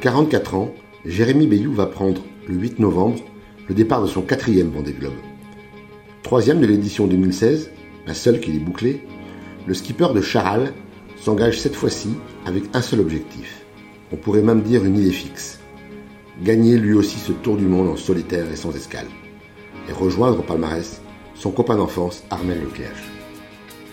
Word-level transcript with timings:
44 0.00 0.54
ans, 0.54 0.74
Jérémy 1.04 1.46
Bayou 1.46 1.74
va 1.74 1.84
prendre, 1.84 2.22
le 2.48 2.54
8 2.54 2.78
novembre, 2.78 3.20
le 3.68 3.74
départ 3.74 4.00
de 4.00 4.06
son 4.06 4.22
quatrième 4.22 4.70
Vendée 4.70 4.94
Globe. 4.94 5.12
Troisième 6.22 6.58
de 6.58 6.66
l'édition 6.66 7.06
2016, 7.06 7.70
la 8.06 8.14
seule 8.14 8.40
qu'il 8.40 8.56
ait 8.56 8.60
bouclée, 8.60 9.06
le 9.66 9.74
skipper 9.74 10.14
de 10.14 10.22
Charal 10.22 10.72
s'engage 11.16 11.60
cette 11.60 11.74
fois-ci 11.74 12.08
avec 12.46 12.64
un 12.72 12.80
seul 12.80 13.00
objectif. 13.00 13.66
On 14.10 14.16
pourrait 14.16 14.40
même 14.40 14.62
dire 14.62 14.86
une 14.86 14.96
idée 14.96 15.12
fixe. 15.12 15.60
Gagner 16.42 16.78
lui 16.78 16.94
aussi 16.94 17.18
ce 17.18 17.32
tour 17.32 17.58
du 17.58 17.66
monde 17.66 17.88
en 17.88 17.96
solitaire 17.96 18.50
et 18.50 18.56
sans 18.56 18.74
escale. 18.74 19.06
Et 19.86 19.92
rejoindre 19.92 20.38
au 20.38 20.42
palmarès 20.42 21.02
son 21.34 21.50
copain 21.50 21.76
d'enfance 21.76 22.24
Armel 22.30 22.62
Leclerc. 22.62 22.96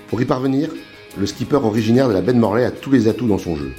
Pour 0.08 0.22
y 0.22 0.26
parvenir, 0.26 0.70
le 1.20 1.26
skipper 1.26 1.58
originaire 1.58 2.08
de 2.08 2.14
la 2.14 2.22
baie 2.22 2.34
de 2.34 2.40
Morlaix 2.40 2.64
a 2.64 2.72
tous 2.72 2.92
les 2.92 3.10
atouts 3.10 3.28
dans 3.28 3.38
son 3.38 3.58
jeu. 3.58 3.74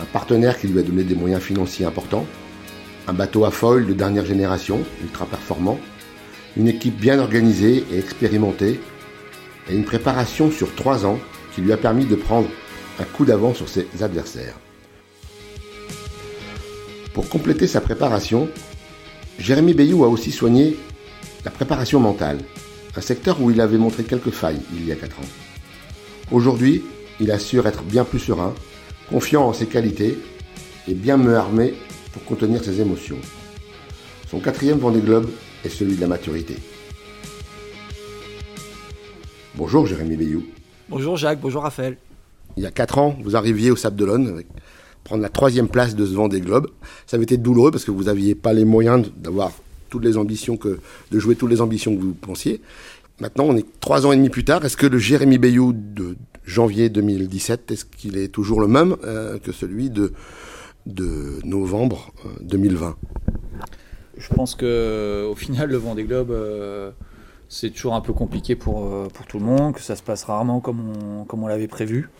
Un 0.00 0.04
partenaire 0.06 0.58
qui 0.58 0.68
lui 0.68 0.80
a 0.80 0.82
donné 0.82 1.04
des 1.04 1.14
moyens 1.14 1.42
financiers 1.42 1.86
importants, 1.86 2.26
un 3.06 3.12
bateau 3.12 3.44
à 3.44 3.50
foil 3.50 3.86
de 3.86 3.92
dernière 3.92 4.24
génération, 4.24 4.80
ultra 5.02 5.26
performant, 5.26 5.78
une 6.56 6.68
équipe 6.68 6.98
bien 6.98 7.18
organisée 7.18 7.84
et 7.92 7.98
expérimentée, 7.98 8.80
et 9.68 9.74
une 9.74 9.84
préparation 9.84 10.50
sur 10.50 10.74
trois 10.74 11.06
ans 11.06 11.18
qui 11.54 11.60
lui 11.60 11.72
a 11.72 11.76
permis 11.76 12.06
de 12.06 12.16
prendre 12.16 12.48
un 12.98 13.04
coup 13.04 13.24
d'avance 13.24 13.56
sur 13.56 13.68
ses 13.68 13.86
adversaires. 14.00 14.56
Pour 17.12 17.28
compléter 17.28 17.66
sa 17.66 17.80
préparation, 17.80 18.48
Jérémy 19.38 19.74
Bayou 19.74 20.04
a 20.04 20.08
aussi 20.08 20.32
soigné 20.32 20.76
la 21.44 21.50
préparation 21.50 22.00
mentale, 22.00 22.38
un 22.96 23.00
secteur 23.00 23.40
où 23.40 23.50
il 23.50 23.60
avait 23.60 23.78
montré 23.78 24.04
quelques 24.04 24.30
failles 24.30 24.60
il 24.72 24.86
y 24.86 24.92
a 24.92 24.96
4 24.96 25.18
ans. 25.20 25.22
Aujourd'hui, 26.32 26.82
il 27.20 27.30
assure 27.30 27.66
être 27.66 27.82
bien 27.82 28.04
plus 28.04 28.18
serein, 28.18 28.54
confiant 29.08 29.48
en 29.48 29.52
ses 29.52 29.66
qualités 29.66 30.18
et 30.88 30.94
bien 30.94 31.16
mieux 31.16 31.36
armé 31.36 31.74
pour 32.12 32.24
contenir 32.24 32.62
ses 32.62 32.80
émotions. 32.80 33.18
Son 34.28 34.40
quatrième 34.40 34.78
Vendée 34.78 35.00
Globe 35.00 35.30
est 35.64 35.68
celui 35.68 35.96
de 35.96 36.00
la 36.00 36.06
maturité. 36.06 36.56
Bonjour 39.54 39.86
Jérémy 39.86 40.16
Bayou. 40.16 40.44
Bonjour 40.88 41.16
Jacques, 41.16 41.40
bonjour 41.40 41.62
Raphaël. 41.62 41.96
Il 42.56 42.62
y 42.62 42.66
a 42.66 42.70
4 42.70 42.98
ans, 42.98 43.16
vous 43.22 43.36
arriviez 43.36 43.70
au 43.70 43.76
Sable 43.76 43.96
d'Olonne 43.96 44.42
prendre 45.04 45.22
la 45.22 45.28
troisième 45.28 45.68
place 45.68 45.94
de 45.94 46.06
ce 46.06 46.14
Vendée 46.14 46.40
Globe. 46.40 46.68
Ça 47.06 47.16
avait 47.16 47.24
été 47.24 47.36
douloureux 47.36 47.70
parce 47.70 47.84
que 47.84 47.90
vous 47.90 48.04
n'aviez 48.04 48.34
pas 48.34 48.52
les 48.52 48.64
moyens 48.64 49.10
d'avoir 49.16 49.52
toutes 49.90 50.04
les 50.04 50.16
ambitions 50.16 50.56
que, 50.56 50.80
de 51.10 51.18
jouer 51.18 51.36
toutes 51.36 51.50
les 51.50 51.60
ambitions 51.60 51.94
que 51.94 52.00
vous 52.00 52.14
pensiez. 52.14 52.60
Maintenant, 53.20 53.44
on 53.44 53.56
est 53.56 53.66
trois 53.80 54.06
ans 54.06 54.12
et 54.12 54.16
demi 54.16 54.28
plus 54.28 54.44
tard. 54.44 54.64
Est-ce 54.64 54.76
que 54.76 54.86
le 54.86 54.98
Jérémy 54.98 55.38
Bayou 55.38 55.72
de 55.72 56.16
janvier 56.44 56.88
2017, 56.88 57.70
est-ce 57.70 57.84
qu'il 57.84 58.18
est 58.18 58.28
toujours 58.28 58.60
le 58.60 58.66
même 58.66 58.96
euh, 59.04 59.38
que 59.38 59.52
celui 59.52 59.90
de, 59.90 60.12
novembre 61.44 62.12
2020 62.42 62.86
euh, 62.88 62.92
Je 64.18 64.28
pense 64.34 64.54
que 64.54 65.26
au 65.30 65.36
final, 65.36 65.70
le 65.70 65.76
Vendée 65.76 66.04
Globe, 66.04 66.32
euh, 66.32 66.90
c'est 67.48 67.70
toujours 67.70 67.94
un 67.94 68.00
peu 68.00 68.12
compliqué 68.12 68.56
pour, 68.56 69.08
pour 69.08 69.26
tout 69.26 69.38
le 69.38 69.44
monde, 69.44 69.74
que 69.74 69.80
ça 69.80 69.94
se 69.94 70.02
passe 70.02 70.24
rarement 70.24 70.60
comme 70.60 70.80
on, 70.80 71.24
comme 71.24 71.44
on 71.44 71.46
l'avait 71.46 71.68
prévu. 71.68 72.10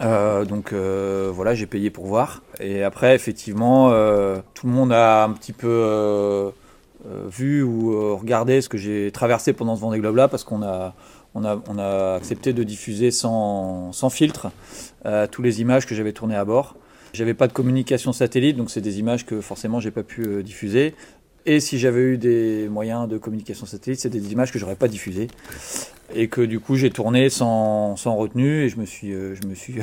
donc 0.00 0.72
voilà, 0.72 1.54
j'ai 1.54 1.66
payé 1.66 1.90
pour 1.90 2.06
voir. 2.06 2.42
Et 2.58 2.82
après, 2.82 3.14
effectivement, 3.14 3.90
tout 4.54 4.66
le 4.66 4.72
monde 4.72 4.92
a 4.92 5.22
un 5.22 5.32
petit 5.32 5.52
peu 5.52 5.68
euh, 5.68 6.50
vu 7.28 7.62
ou 7.62 7.92
euh, 7.92 8.14
regardé 8.14 8.60
ce 8.60 8.68
que 8.68 8.78
j'ai 8.78 9.10
traversé 9.10 9.52
pendant 9.52 9.76
ce 9.76 9.80
Vendée 9.80 9.98
Globe-là, 9.98 10.28
parce 10.28 10.44
qu'on 10.44 10.62
a, 10.62 10.94
on 11.34 11.44
a, 11.44 11.62
on 11.68 11.78
a 11.78 12.14
accepté 12.16 12.52
de 12.52 12.62
diffuser 12.62 13.10
sans, 13.10 13.92
sans 13.92 14.10
filtre 14.10 14.50
euh, 15.06 15.26
toutes 15.26 15.44
les 15.44 15.60
images 15.60 15.86
que 15.86 15.94
j'avais 15.94 16.12
tournées 16.12 16.36
à 16.36 16.44
bord. 16.44 16.76
J'avais 17.12 17.34
pas 17.34 17.48
de 17.48 17.52
communication 17.52 18.12
satellite, 18.12 18.56
donc 18.56 18.70
c'est 18.70 18.80
des 18.80 19.00
images 19.00 19.26
que 19.26 19.40
forcément 19.40 19.80
j'ai 19.80 19.90
pas 19.90 20.02
pu 20.02 20.42
diffuser. 20.42 20.94
Et 21.46 21.58
si 21.58 21.78
j'avais 21.78 22.02
eu 22.02 22.18
des 22.18 22.68
moyens 22.68 23.08
de 23.08 23.16
communication 23.16 23.66
satellite, 23.66 23.98
c'est 23.98 24.10
des 24.10 24.30
images 24.30 24.52
que 24.52 24.58
j'aurais 24.58 24.76
pas 24.76 24.88
diffusées. 24.88 25.28
Et 26.14 26.28
que 26.28 26.42
du 26.42 26.60
coup 26.60 26.76
j'ai 26.76 26.90
tourné 26.90 27.30
sans, 27.30 27.96
sans, 27.96 28.14
retenue 28.14 28.64
et 28.64 28.68
je 28.68 28.78
me 28.78 28.84
suis, 28.84 29.12
je 29.12 29.48
me 29.48 29.54
suis 29.54 29.76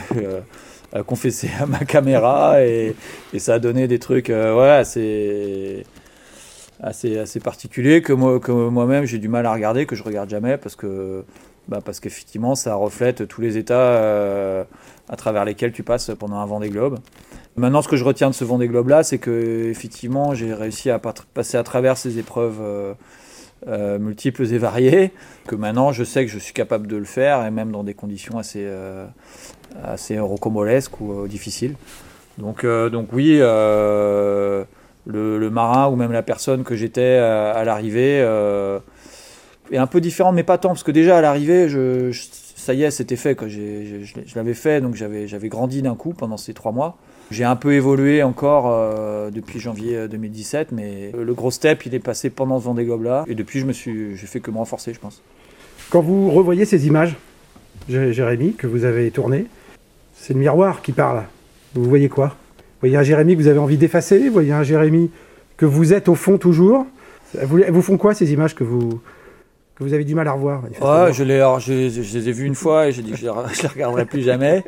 confessé 1.08 1.50
à 1.60 1.66
ma 1.66 1.80
caméra 1.80 2.64
et, 2.64 2.96
et, 3.34 3.40
ça 3.40 3.56
a 3.56 3.60
donné 3.60 3.88
des 3.88 4.00
trucs 4.00 4.30
ouais, 4.30 4.84
c'est 4.86 5.84
assez, 6.82 7.40
particulier 7.40 8.02
que 8.02 8.14
moi-même 8.14 9.06
j'ai 9.06 9.18
du 9.18 9.28
mal 9.28 9.46
à 9.46 9.54
regarder, 9.54 9.86
que 9.86 9.96
je 9.96 10.04
regarde 10.04 10.30
jamais 10.30 10.58
parce 10.58 10.76
que 10.76 11.24
bah 11.68 11.80
parce 11.84 12.00
qu'effectivement 12.00 12.56
ça 12.56 12.76
reflète 12.76 13.28
tous 13.28 13.42
les 13.42 13.58
états 13.58 13.76
euh, 13.76 14.64
à 15.10 15.16
travers 15.16 15.44
lesquels 15.44 15.72
tu 15.72 15.84
passes 15.84 16.12
pendant 16.18 16.38
un 16.38 16.46
Vendée 16.46 16.70
Globe. 16.70 17.00
Maintenant, 17.58 17.82
ce 17.82 17.88
que 17.88 17.98
je 17.98 18.04
retiens 18.04 18.30
de 18.30 18.36
ce 18.36 18.46
Vendée 18.46 18.68
Globe 18.68 18.90
là, 18.90 19.04
c'est 19.04 19.18
que 19.18 19.68
effectivement 19.70 20.34
j'ai 20.34 20.54
réussi 20.54 20.90
à 20.90 21.00
passer 21.00 21.58
à 21.58 21.64
travers 21.64 21.98
ces 21.98 22.20
épreuves 22.20 22.60
euh, 22.62 22.94
euh, 23.68 23.98
multiples 24.00 24.46
et 24.54 24.58
variées, 24.58 25.12
que 25.48 25.56
maintenant 25.56 25.92
je 25.92 26.04
sais 26.04 26.26
que 26.26 26.32
je 26.32 26.40
suis 26.40 26.54
capable 26.54 26.88
de 26.88 26.96
le 26.96 27.06
faire 27.06 27.46
et 27.46 27.52
même 27.52 27.72
dans 27.72 27.84
des 27.84 27.96
conditions 27.96 28.38
assez 28.38 28.66
assez 29.84 30.20
rocambolesques 30.20 31.02
ou 31.02 31.28
difficiles. 31.28 31.76
Donc 32.38 32.66
donc 32.66 33.12
oui 33.12 33.42
le, 35.08 35.50
marin 35.50 35.88
ou 35.88 35.96
même 35.96 36.12
la 36.12 36.24
personne 36.24 36.64
que 36.64 36.76
j'étais 36.76 37.18
à, 37.18 37.64
l'arrivée 37.64 38.20
euh, 38.22 38.80
est 39.72 39.78
un 39.78 39.88
peu 39.88 40.02
différente, 40.02 40.36
mais 40.36 40.44
pas 40.44 40.58
tant, 40.58 40.70
parce 40.70 40.84
que 40.84 40.92
déjà 40.92 41.18
à 41.18 41.22
l'arrivée, 41.22 41.70
je, 41.70 42.12
ça 42.56 42.74
y 42.74 42.84
est, 42.84 42.92
c'était 42.92 43.16
fait. 43.16 43.38
je, 43.48 44.36
l'avais 44.36 44.54
fait, 44.54 44.82
donc 44.82 44.96
j'avais, 44.96 45.50
grandi 45.50 45.82
d'un 45.82 45.96
coup 45.96 46.14
pendant 46.14 46.38
ces 46.38 46.54
trois 46.54 46.72
mois. 46.72 46.98
J'ai 47.30 47.44
un 47.44 47.58
peu 47.58 47.74
évolué 47.74 48.24
encore 48.24 48.68
euh, 48.70 49.32
depuis 49.32 49.60
janvier 49.60 50.08
2017, 50.08 50.72
mais 50.72 51.12
le 51.12 51.34
gros 51.34 51.52
step, 51.52 51.86
il 51.86 51.94
est 51.94 52.00
passé 52.00 52.30
pendant 52.30 52.60
ce 52.60 52.66
Vendée 52.66 52.86
Globe-là. 52.86 53.26
Et 53.28 53.36
depuis, 53.36 53.60
je 53.60 53.66
me 53.66 53.74
suis, 53.74 54.16
j'ai 54.16 54.28
fait 54.28 54.40
que 54.40 54.50
me 54.50 54.58
renforcer, 54.58 54.94
je 54.94 55.00
pense. 55.00 55.22
Quand 55.90 56.02
vous 56.02 56.32
revoyez 56.32 56.64
ces 56.64 56.88
images, 56.88 57.16
Jérémy, 57.90 58.54
que 58.54 58.68
vous 58.68 58.86
avez 58.86 59.12
tournées, 59.12 59.46
c'est 60.16 60.34
le 60.34 60.40
miroir 60.40 60.82
qui 60.82 60.94
parle. 60.94 61.24
Vous 61.74 61.84
voyez 61.84 62.10
quoi? 62.10 62.36
Voyez 62.80 62.98
un 62.98 63.04
Jérémy 63.04 63.36
que 63.36 63.42
vous 63.42 63.48
avez 63.48 63.60
envie 63.60 63.78
d'effacer? 63.78 64.30
Voyez 64.30 64.52
un 64.52 64.64
Jérémy 64.64 65.12
que 65.58 65.66
vous 65.66 65.94
êtes 65.94 66.10
au 66.10 66.16
fond 66.16 66.38
toujours? 66.38 66.86
Elles 67.40 67.48
vous 67.48 67.82
font 67.82 67.98
quoi 67.98 68.14
ces 68.14 68.32
images 68.32 68.56
que 68.56 68.64
vous, 68.64 69.02
que 69.78 69.84
vous 69.84 69.94
avez 69.94 70.06
du 70.06 70.16
mal 70.16 70.28
à 70.28 70.32
revoir 70.32 70.64
Ouais, 70.64 71.14
je, 71.14 71.24
les, 71.24 72.30
ai 72.30 72.32
vues 72.32 72.46
une 72.46 72.56
fois 72.56 72.88
et 72.88 72.92
j'ai 72.92 73.04
dit 73.04 73.12
que 73.12 73.18
je 73.18 73.28
ne 73.28 73.32
les, 73.62 73.68
regarderai 73.68 74.06
plus 74.06 74.24
jamais. 74.24 74.64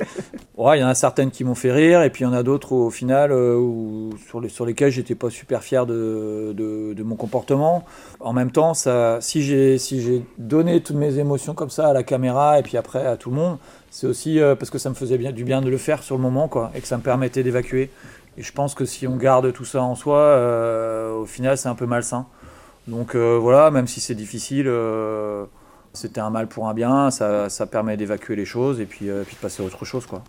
Ouais, 0.56 0.78
il 0.78 0.82
y 0.82 0.84
en 0.84 0.88
a 0.88 0.94
certaines 0.94 1.32
qui 1.32 1.44
m'ont 1.44 1.56
fait 1.56 1.72
rire 1.72 2.04
et 2.04 2.12
puis 2.12 2.24
il 2.24 2.28
y 2.28 2.30
en 2.30 2.34
a 2.34 2.44
d'autres 2.44 2.74
au 2.74 2.92
final 2.92 3.32
euh, 3.32 4.12
sur, 4.28 4.40
les, 4.40 4.50
sur 4.50 4.68
lesquelles 4.68 4.92
j'étais 4.92 5.16
pas 5.16 5.32
super 5.32 5.64
fier 5.64 5.88
de, 5.88 6.54
de, 6.54 7.04
mon 7.04 7.16
comportement. 7.16 7.86
En 8.20 8.34
même 8.34 8.52
temps, 8.52 8.76
ça, 8.76 9.18
si 9.20 9.42
j'ai 9.42 9.80
si 9.80 10.24
donné 10.38 10.82
toutes 10.82 10.98
mes 10.98 11.18
émotions 11.18 11.56
comme 11.56 11.72
ça 11.72 11.88
à 11.88 11.94
la 11.94 12.04
caméra 12.04 12.60
et 12.60 12.62
puis 12.62 12.78
après 12.78 13.04
à 13.04 13.18
tout 13.18 13.32
le 13.32 13.36
monde, 13.36 13.58
c'est 13.90 14.06
aussi 14.06 14.40
euh, 14.40 14.54
parce 14.54 14.70
que 14.70 14.78
ça 14.78 14.90
me 14.90 14.96
faisait 14.96 15.18
du 15.18 15.44
bien 15.44 15.62
de 15.62 15.70
le 15.70 15.78
faire 15.78 16.04
sur 16.04 16.18
le 16.18 16.22
moment, 16.22 16.48
quoi, 16.48 16.72
et 16.76 16.82
que 16.82 16.88
ça 16.88 16.98
me 16.98 17.02
permettait 17.02 17.42
d'évacuer. 17.42 17.90
Et 18.38 18.44
je 18.44 18.52
pense 18.54 18.76
que 18.76 18.86
si 18.86 19.08
on 19.08 19.18
garde 19.18 19.52
tout 19.54 19.66
ça 19.66 19.82
en 19.82 19.96
soi, 19.96 20.20
euh, 20.20 21.14
au 21.16 21.26
final, 21.26 21.58
c'est 21.58 21.68
un 21.68 21.76
peu 21.76 21.88
malsain. 21.88 22.28
Donc 22.90 23.16
euh, 23.16 23.38
voilà, 23.40 23.72
même 23.72 23.88
si 23.88 24.00
c'est 24.00 24.16
difficile, 24.16 24.72
c'était 25.94 26.22
un 26.22 26.30
mal 26.30 26.48
pour 26.48 26.68
un 26.68 26.74
bien, 26.74 27.12
ça, 27.12 27.68
permet 27.72 27.98
d'évacuer 27.98 28.36
les 28.36 28.46
choses 28.46 28.82
et 28.82 28.86
puis, 28.86 29.08
puis 29.26 29.36
de 29.36 29.42
passer 29.42 29.64
à 29.64 29.66
autre 29.66 29.86
chose. 29.86 30.06
Quoi. 30.06 30.24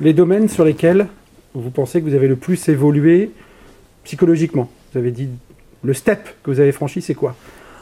Les 0.00 0.12
domaines 0.12 0.48
sur 0.48 0.64
lesquels 0.64 1.08
vous 1.54 1.70
pensez 1.70 2.00
que 2.00 2.06
vous 2.06 2.14
avez 2.14 2.28
le 2.28 2.36
plus 2.36 2.68
évolué 2.68 3.32
psychologiquement? 4.04 4.68
Vous 4.92 4.98
avez 4.98 5.10
dit 5.10 5.28
le 5.82 5.94
step 5.94 6.28
que 6.42 6.50
vous 6.50 6.60
avez 6.60 6.72
franchi, 6.72 7.02
c'est 7.02 7.14
quoi? 7.14 7.34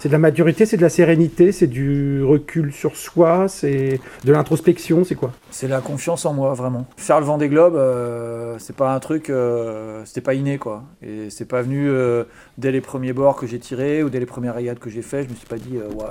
C'est 0.04 0.10
de 0.10 0.12
la 0.12 0.18
maturité, 0.18 0.66
c'est 0.66 0.76
de 0.76 0.82
la 0.82 0.90
sérénité, 0.90 1.50
c'est 1.50 1.66
du 1.66 2.22
recul 2.22 2.74
sur 2.74 2.94
soi, 2.94 3.48
c'est 3.48 4.00
de 4.24 4.32
l'introspection, 4.32 5.02
c'est 5.02 5.14
quoi? 5.14 5.32
C'est 5.50 5.66
la 5.66 5.80
confiance 5.80 6.26
en 6.26 6.34
moi, 6.34 6.52
vraiment. 6.52 6.86
Faire 6.98 7.20
le 7.20 7.24
vent 7.24 7.38
des 7.38 7.48
globes, 7.48 7.74
euh, 7.74 8.56
c'est 8.58 8.76
pas 8.76 8.94
un 8.94 9.00
truc, 9.00 9.30
euh, 9.30 10.02
c'était 10.04 10.20
pas 10.20 10.34
inné, 10.34 10.58
quoi. 10.58 10.82
Et 11.00 11.30
c'est 11.30 11.46
pas 11.46 11.62
venu 11.62 11.88
euh, 11.88 12.24
dès 12.58 12.70
les 12.70 12.82
premiers 12.82 13.14
bords 13.14 13.36
que 13.36 13.46
j'ai 13.46 13.58
tirés 13.58 14.02
ou 14.02 14.10
dès 14.10 14.20
les 14.20 14.26
premières 14.26 14.56
rayades 14.56 14.78
que 14.78 14.90
j'ai 14.90 15.00
fait. 15.00 15.22
Je 15.22 15.30
me 15.30 15.34
suis 15.34 15.46
pas 15.46 15.56
dit, 15.56 15.78
ouais, 15.78 16.04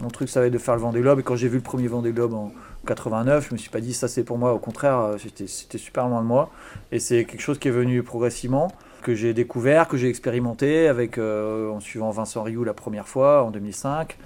mon 0.00 0.08
truc, 0.08 0.30
ça 0.30 0.40
va 0.40 0.46
être 0.46 0.52
de 0.54 0.56
faire 0.56 0.74
le 0.74 0.80
vent 0.80 0.92
des 0.92 1.02
globes. 1.02 1.20
Et 1.20 1.22
quand 1.22 1.36
j'ai 1.36 1.48
vu 1.48 1.56
le 1.56 1.62
premier 1.62 1.88
vent 1.88 2.00
des 2.00 2.12
globes 2.12 2.32
en 2.32 2.52
89, 2.86 3.48
je 3.50 3.52
me 3.52 3.58
suis 3.58 3.68
pas 3.68 3.82
dit, 3.82 3.92
ça 3.92 4.08
c'est 4.08 4.24
pour 4.24 4.38
moi. 4.38 4.54
Au 4.54 4.58
contraire, 4.58 5.16
c'était 5.18 5.76
super 5.76 6.08
loin 6.08 6.22
de 6.22 6.26
moi. 6.26 6.48
Et 6.90 7.00
c'est 7.00 7.26
quelque 7.26 7.42
chose 7.42 7.58
qui 7.58 7.68
est 7.68 7.70
venu 7.70 8.02
progressivement 8.02 8.72
que 9.06 9.14
j'ai 9.14 9.34
découvert, 9.34 9.86
que 9.86 9.96
j'ai 9.96 10.08
expérimenté 10.08 10.88
avec, 10.88 11.16
euh, 11.16 11.70
en 11.70 11.78
suivant 11.78 12.10
Vincent 12.10 12.42
Rioux 12.42 12.64
la 12.64 12.74
première 12.74 13.06
fois 13.06 13.44
en 13.44 13.52
2005, 13.52 14.18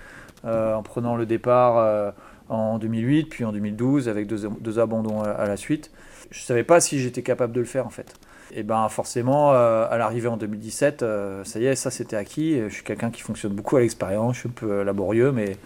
euh, 0.47 0.75
en 0.75 0.83
prenant 0.83 1.17
le 1.17 1.27
départ 1.27 1.77
euh, 1.77 2.11
en 2.49 2.79
2008, 2.79 3.25
puis 3.25 3.45
en 3.45 3.53
2012 3.53 4.09
avec 4.09 4.27
deux, 4.27 4.79
abandons 4.79 5.21
à, 5.21 5.47
la 5.47 5.59
suite. 5.59 5.91
Je 6.31 6.41
ne 6.41 6.45
savais 6.45 6.65
pas 6.65 6.81
si 6.81 6.99
j'étais 6.99 7.21
capable 7.21 7.53
de 7.53 7.61
le 7.61 7.67
faire 7.67 7.87
en 7.87 7.91
fait. 7.91 8.15
Et 8.53 8.63
ben 8.63 8.89
forcément, 8.89 9.51
à 9.53 9.97
l'arrivée 9.99 10.29
en 10.29 10.39
2017, 10.39 11.05
ça 11.45 11.59
y 11.61 11.67
est, 11.67 11.75
ça 11.75 11.91
c'était 11.91 12.17
acquis. 12.17 12.59
Je 12.69 12.73
suis 12.73 12.83
quelqu'un 12.83 13.11
qui 13.11 13.21
fonctionne 13.21 13.53
beaucoup 13.53 13.77
à 13.77 13.81
l'expérience, 13.81 14.37
je 14.37 14.41
suis 14.41 14.49
un 14.49 14.53
peu 14.53 14.83
laborieux, 14.83 15.31
mais 15.31 15.59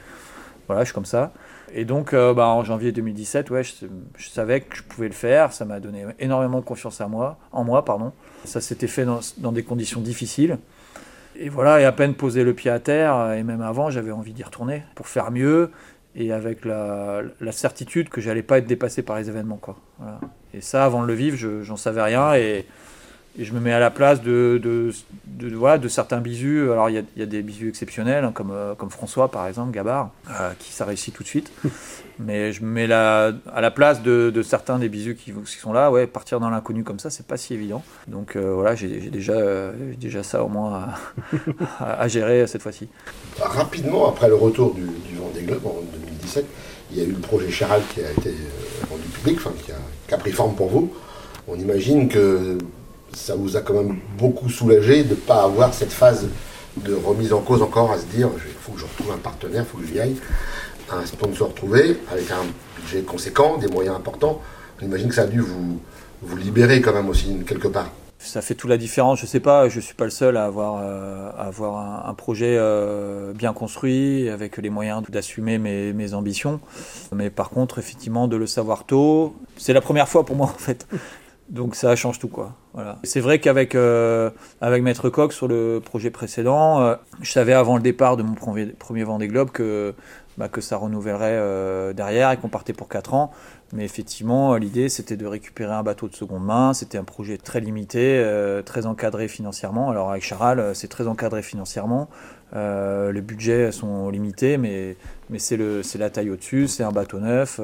voilà, 0.66 0.82
je 0.82 0.86
suis 0.86 0.94
comme 0.94 1.04
ça. 1.04 1.32
Et 1.72 1.84
donc, 1.84 2.12
euh, 2.12 2.34
bah, 2.34 2.48
en 2.48 2.62
janvier 2.62 2.92
2017, 2.92 3.50
ouais, 3.50 3.64
je, 3.64 3.86
je, 4.16 4.28
savais 4.28 4.60
que 4.60 4.76
je 4.76 4.82
pouvais 4.82 5.08
le 5.08 5.14
faire. 5.14 5.52
Ça 5.52 5.64
m'a 5.64 5.80
donné 5.80 6.04
énormément 6.18 6.60
de 6.60 6.64
confiance 6.64 7.00
à 7.00 7.08
moi, 7.08 7.38
en 7.52 7.64
moi. 7.64 7.84
Pardon. 7.84 8.12
Ça 8.44 8.60
s'était 8.60 8.86
fait 8.86 9.04
dans, 9.04 9.52
des 9.52 9.62
conditions 9.62 10.00
difficiles. 10.00 10.58
Et 11.36 11.48
voilà, 11.48 11.80
et 11.80 11.84
à 11.84 11.92
peine 11.92 12.14
posé 12.14 12.44
le 12.44 12.54
pied 12.54 12.70
à 12.70 12.78
terre, 12.78 13.32
et 13.32 13.42
même 13.42 13.60
avant, 13.60 13.90
j'avais 13.90 14.12
envie 14.12 14.32
d'y 14.32 14.44
retourner 14.44 14.84
pour 14.94 15.08
faire 15.08 15.32
mieux 15.32 15.72
et 16.14 16.32
avec 16.32 16.64
la, 16.64 17.22
certitude 17.50 18.08
que 18.08 18.20
j'allais 18.20 18.44
pas 18.44 18.58
être 18.58 18.66
dépassé 18.66 19.02
par 19.02 19.16
les 19.16 19.28
événements. 19.28 19.56
Quoi. 19.56 19.76
Et 20.52 20.60
ça, 20.60 20.84
avant 20.84 21.02
de 21.02 21.08
le 21.08 21.14
vivre, 21.14 21.36
j'en 21.62 21.76
savais 21.76 22.02
rien. 22.02 22.34
Et, 22.34 22.66
et 23.36 23.44
je 23.44 23.52
me 23.52 23.60
mets 23.60 23.72
à 23.72 23.80
la 23.80 23.90
place 23.90 24.22
de, 24.22 24.60
de, 24.62 24.92
de, 25.26 25.48
de 25.48 25.56
voilà, 25.56 25.78
de 25.78 25.88
certains 25.88 26.20
bisus. 26.20 26.70
Alors, 26.70 26.88
il 26.88 26.94
y 26.94 26.98
a, 26.98 27.02
y 27.16 27.22
a, 27.22 27.26
des 27.26 27.42
bisus 27.42 27.68
exceptionnels, 27.68 28.24
hein, 28.24 28.32
comme, 28.32 28.52
euh, 28.52 28.74
comme 28.74 28.90
François, 28.90 29.30
par 29.30 29.48
exemple, 29.48 29.72
Gabard, 29.72 30.10
euh, 30.30 30.52
qui 30.58 30.72
ça 30.72 30.84
réussit 30.84 31.12
tout 31.12 31.24
de 31.24 31.28
suite. 31.28 31.50
Mais 32.20 32.52
je 32.52 32.62
me 32.62 32.68
mets 32.68 32.86
la, 32.86 33.32
à 33.52 33.60
la 33.60 33.72
place 33.72 34.02
de, 34.02 34.30
de 34.30 34.42
certains 34.42 34.78
des 34.78 34.88
bisus 34.88 35.16
qui, 35.16 35.32
qui, 35.32 35.56
sont 35.56 35.72
là. 35.72 35.90
Ouais, 35.90 36.06
partir 36.06 36.38
dans 36.38 36.48
l'inconnu 36.48 36.84
comme 36.84 37.00
ça, 37.00 37.10
c'est 37.10 37.26
pas 37.26 37.36
si 37.36 37.54
évident. 37.54 37.82
Donc, 38.06 38.36
euh, 38.36 38.52
voilà, 38.54 38.76
j'ai 38.76 39.10
déjà, 39.10 39.34
déjà 39.98 40.22
ça 40.22 40.44
au 40.44 40.48
moins 40.48 40.94
à, 41.80 41.84
à, 41.84 42.00
à 42.02 42.08
gérer 42.08 42.46
cette 42.46 42.62
fois-ci. 42.62 42.88
Rapidement, 43.40 44.08
après 44.08 44.28
le 44.28 44.36
retour 44.36 44.74
du, 44.74 44.82
du 44.82 45.16
Vendée 45.16 45.42
Globe 45.42 45.66
en 45.66 45.80
2017, 45.92 46.46
il 46.92 46.98
y 46.98 47.00
a 47.00 47.04
eu 47.04 47.12
le 47.12 47.18
projet 47.18 47.50
Charal 47.50 47.82
qui 47.92 48.00
a 48.00 48.12
été 48.12 48.32
rendu 48.88 49.08
public, 49.08 49.38
enfin, 49.38 49.52
qui 49.64 49.72
a, 49.72 49.76
qui 50.06 50.14
a 50.14 50.18
pris 50.18 50.30
forme 50.30 50.54
pour 50.54 50.68
vous. 50.68 50.94
On 51.48 51.56
imagine 51.56 52.08
que 52.08 52.58
ça 53.14 53.34
vous 53.34 53.56
a 53.56 53.60
quand 53.60 53.74
même 53.74 53.98
beaucoup 54.18 54.48
soulagé 54.48 55.04
de 55.04 55.10
ne 55.10 55.14
pas 55.14 55.42
avoir 55.42 55.72
cette 55.72 55.92
phase 55.92 56.28
de 56.76 56.94
remise 56.94 57.32
en 57.32 57.40
cause 57.40 57.62
encore 57.62 57.92
à 57.92 57.98
se 57.98 58.06
dire 58.06 58.28
il 58.34 58.52
faut 58.60 58.72
que 58.72 58.80
je 58.80 58.84
retrouve 58.84 59.12
un 59.12 59.18
partenaire, 59.18 59.62
il 59.62 59.70
faut 59.70 59.78
que 59.78 59.86
j'y 59.86 60.00
aille, 60.00 60.16
un 60.90 61.06
sponsor 61.06 61.54
trouvé 61.54 61.98
avec 62.10 62.30
un 62.30 62.44
budget 62.80 63.02
conséquent, 63.02 63.58
des 63.58 63.68
moyens 63.68 63.96
importants. 63.96 64.40
J'imagine 64.80 65.08
que 65.08 65.14
ça 65.14 65.22
a 65.22 65.26
dû 65.26 65.40
vous, 65.40 65.80
vous 66.22 66.36
libérer 66.36 66.80
quand 66.80 66.92
même 66.92 67.08
aussi 67.08 67.36
quelque 67.46 67.68
part. 67.68 67.90
Ça 68.18 68.40
fait 68.40 68.54
toute 68.54 68.70
la 68.70 68.78
différence, 68.78 69.20
je 69.20 69.26
sais 69.26 69.40
pas, 69.40 69.68
je 69.68 69.80
suis 69.80 69.94
pas 69.94 70.04
le 70.04 70.10
seul 70.10 70.38
à 70.38 70.46
avoir, 70.46 70.80
euh, 70.82 71.30
à 71.36 71.46
avoir 71.46 71.76
un, 71.76 72.10
un 72.10 72.14
projet 72.14 72.56
euh, 72.58 73.34
bien 73.34 73.52
construit, 73.52 74.30
avec 74.30 74.56
les 74.56 74.70
moyens 74.70 75.02
d'assumer 75.10 75.58
mes, 75.58 75.92
mes 75.92 76.14
ambitions. 76.14 76.60
Mais 77.14 77.28
par 77.28 77.50
contre, 77.50 77.78
effectivement, 77.78 78.26
de 78.26 78.36
le 78.36 78.46
savoir 78.46 78.84
tôt, 78.84 79.34
c'est 79.58 79.74
la 79.74 79.82
première 79.82 80.08
fois 80.08 80.24
pour 80.24 80.36
moi 80.36 80.46
en 80.46 80.58
fait 80.58 80.86
donc 81.48 81.74
ça 81.74 81.94
change 81.94 82.18
tout 82.18 82.28
quoi. 82.28 82.54
Voilà. 82.72 82.98
C'est 83.04 83.20
vrai 83.20 83.38
qu'avec 83.38 83.74
euh, 83.74 84.30
avec 84.60 84.82
Maître 84.82 85.10
Coq 85.10 85.32
sur 85.32 85.46
le 85.46 85.80
projet 85.84 86.10
précédent, 86.10 86.80
euh, 86.80 86.94
je 87.20 87.30
savais 87.30 87.52
avant 87.52 87.76
le 87.76 87.82
départ 87.82 88.16
de 88.16 88.22
mon 88.22 88.34
premier, 88.34 88.66
premier 88.66 89.04
Vendée 89.04 89.28
Globe 89.28 89.50
que 89.50 89.94
bah, 90.38 90.48
que 90.48 90.60
ça 90.60 90.76
renouvellerait 90.76 91.36
euh, 91.36 91.92
derrière 91.92 92.32
et 92.32 92.36
qu'on 92.38 92.48
partait 92.48 92.72
pour 92.72 92.88
4 92.88 93.14
ans. 93.14 93.30
Mais 93.72 93.84
effectivement, 93.84 94.56
l'idée 94.56 94.88
c'était 94.88 95.16
de 95.16 95.26
récupérer 95.26 95.72
un 95.72 95.82
bateau 95.82 96.08
de 96.08 96.14
seconde 96.14 96.44
main. 96.44 96.72
C'était 96.72 96.98
un 96.98 97.04
projet 97.04 97.36
très 97.36 97.60
limité, 97.60 98.24
très 98.64 98.86
encadré 98.86 99.28
financièrement. 99.28 99.90
Alors 99.90 100.10
avec 100.10 100.22
Charal, 100.22 100.74
c'est 100.74 100.88
très 100.88 101.08
encadré 101.08 101.42
financièrement. 101.42 102.08
Les 102.54 103.20
budgets 103.20 103.72
sont 103.72 104.10
limités, 104.10 104.58
mais 104.58 104.96
mais 105.28 105.40
c'est 105.40 105.56
le 105.56 105.82
c'est 105.82 105.98
la 105.98 106.08
taille 106.08 106.30
au-dessus. 106.30 106.68
C'est 106.68 106.84
un 106.84 106.92
bateau 106.92 107.18
neuf. 107.18 107.60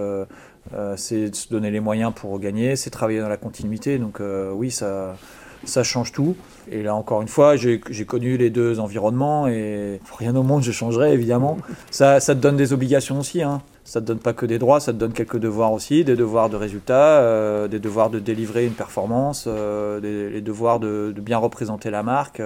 Euh, 0.74 0.94
c'est 0.96 1.34
se 1.34 1.48
donner 1.48 1.70
les 1.70 1.80
moyens 1.80 2.12
pour 2.14 2.38
gagner, 2.38 2.76
c'est 2.76 2.90
travailler 2.90 3.20
dans 3.20 3.28
la 3.28 3.36
continuité. 3.36 3.98
Donc 3.98 4.20
euh, 4.20 4.52
oui, 4.52 4.70
ça, 4.70 5.16
ça 5.64 5.82
change 5.82 6.12
tout. 6.12 6.36
Et 6.70 6.82
là, 6.82 6.94
encore 6.94 7.22
une 7.22 7.28
fois, 7.28 7.56
j'ai 7.56 7.80
connu 8.06 8.36
les 8.36 8.50
deux 8.50 8.78
environnements 8.78 9.48
et 9.48 10.00
rien 10.18 10.36
au 10.36 10.42
monde, 10.42 10.62
je 10.62 10.72
changerais, 10.72 11.12
évidemment. 11.12 11.58
Ça, 11.90 12.20
ça 12.20 12.34
te 12.34 12.40
donne 12.40 12.56
des 12.56 12.72
obligations 12.72 13.18
aussi. 13.18 13.42
Hein. 13.42 13.62
Ça 13.84 14.00
te 14.00 14.06
donne 14.06 14.20
pas 14.20 14.32
que 14.32 14.46
des 14.46 14.58
droits, 14.58 14.78
ça 14.78 14.92
te 14.92 14.98
donne 14.98 15.12
quelques 15.12 15.38
devoirs 15.38 15.72
aussi, 15.72 16.04
des 16.04 16.14
devoirs 16.14 16.48
de 16.48 16.56
résultats, 16.56 17.20
euh, 17.20 17.66
des 17.66 17.80
devoirs 17.80 18.10
de 18.10 18.20
délivrer 18.20 18.66
une 18.66 18.74
performance, 18.74 19.48
des, 19.48 20.40
devoirs 20.40 20.78
de, 20.78 21.12
de, 21.14 21.20
bien 21.20 21.38
représenter 21.38 21.90
la 21.90 22.04
marque. 22.04 22.40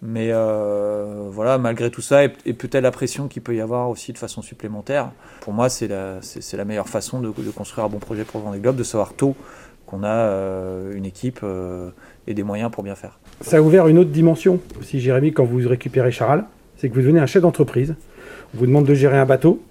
Mais 0.00 0.28
euh, 0.30 1.28
voilà, 1.30 1.58
malgré 1.58 1.90
tout 1.90 2.00
ça, 2.00 2.24
et, 2.24 2.28
peut-être 2.28 2.82
la 2.82 2.90
pression 2.90 3.26
qu'il 3.26 3.42
peut 3.42 3.56
y 3.56 3.60
avoir 3.60 3.90
aussi 3.90 4.12
de 4.12 4.18
façon 4.18 4.42
supplémentaire, 4.42 5.10
pour 5.40 5.52
moi, 5.52 5.68
c'est 5.68 5.88
la, 5.88 6.64
meilleure 6.64 6.88
façon 6.88 7.20
de, 7.20 7.30
construire 7.50 7.86
un 7.86 7.88
bon 7.88 7.98
projet 7.98 8.24
pour 8.24 8.40
Vendée 8.40 8.60
Globe, 8.60 8.76
de 8.76 8.84
savoir 8.84 9.14
tôt 9.14 9.34
qu'on 9.86 10.04
a 10.04 10.08
euh, 10.08 10.94
une 10.94 11.06
équipe 11.06 11.40
euh, 11.42 11.90
et 12.26 12.34
des 12.34 12.42
moyens 12.42 12.70
pour 12.70 12.84
bien 12.84 12.94
faire. 12.94 13.18
Ça 13.40 13.56
a 13.56 13.60
ouvert 13.60 13.88
une 13.88 13.98
autre 13.98 14.10
dimension 14.10 14.60
aussi, 14.78 15.00
Jérémy, 15.00 15.32
quand 15.32 15.44
vous 15.44 15.66
récupérez 15.66 16.12
Charal, 16.12 16.44
c'est 16.76 16.88
que 16.88 16.94
vous 16.94 17.00
devenez 17.00 17.20
un 17.20 17.26
chef 17.26 17.42
d'entreprise. 17.42 17.96
On 18.54 18.58
vous 18.58 18.66
demande 18.66 18.84
de 18.84 18.94
gérer 18.94 19.18
un 19.18 19.26
bateau, 19.26 19.62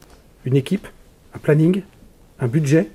une 0.44 0.58
équipe, 0.58 0.88
un 1.36 1.40
planning, 1.40 1.84
un 2.40 2.48
budget. 2.48 2.90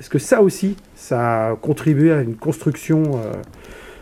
Est-ce 0.00 0.10
que 0.10 0.18
ça 0.18 0.42
aussi, 0.42 0.76
ça 0.96 1.50
a 1.50 1.56
contribué 1.56 2.10
à 2.10 2.22
une 2.22 2.34
construction 2.34 3.20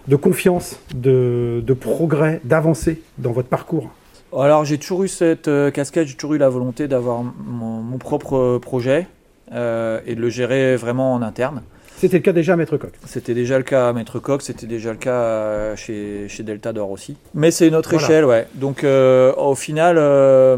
de 0.08 0.16
confiance, 0.16 0.78
de, 0.94 1.62
de 1.64 1.74
progrès, 1.74 2.40
d'avancée 2.44 3.02
dans 3.18 3.32
votre 3.32 3.48
parcours 3.48 3.90
Alors 4.36 4.64
j'ai 4.64 4.78
toujours 4.78 5.04
eu 5.04 5.08
cette 5.08 5.48
euh, 5.48 5.70
casquette, 5.70 6.08
j'ai 6.08 6.14
toujours 6.14 6.34
eu 6.34 6.38
la 6.38 6.48
volonté 6.48 6.88
d'avoir 6.88 7.22
mon, 7.22 7.80
mon, 7.82 7.98
propre 7.98 8.58
projet 8.58 9.06
euh, 9.52 10.00
et 10.06 10.14
de 10.14 10.20
le 10.20 10.30
gérer 10.30 10.76
vraiment 10.76 11.14
en 11.14 11.22
interne. 11.22 11.62
C'était 12.00 12.16
le 12.16 12.22
cas 12.22 12.32
déjà 12.32 12.54
à 12.54 12.56
Maître 12.56 12.78
Coq 12.78 12.92
C'était 13.04 13.34
déjà 13.34 13.58
le 13.58 13.62
cas 13.62 13.90
à 13.90 13.92
Maître 13.92 14.18
Coq, 14.20 14.40
c'était 14.40 14.66
déjà 14.66 14.92
le 14.92 14.96
cas 14.96 15.76
chez, 15.76 16.28
chez 16.28 16.42
Delta 16.42 16.72
d'Or 16.72 16.90
aussi. 16.90 17.18
Mais 17.34 17.50
c'est 17.50 17.68
une 17.68 17.74
autre 17.74 17.90
voilà. 17.90 18.06
échelle, 18.06 18.24
ouais. 18.24 18.46
Donc 18.54 18.84
euh, 18.84 19.34
au 19.34 19.54
final, 19.54 19.96
euh, 19.98 20.56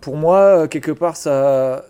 pour 0.00 0.16
moi, 0.16 0.68
quelque 0.68 0.92
part, 0.92 1.16
ça, 1.16 1.84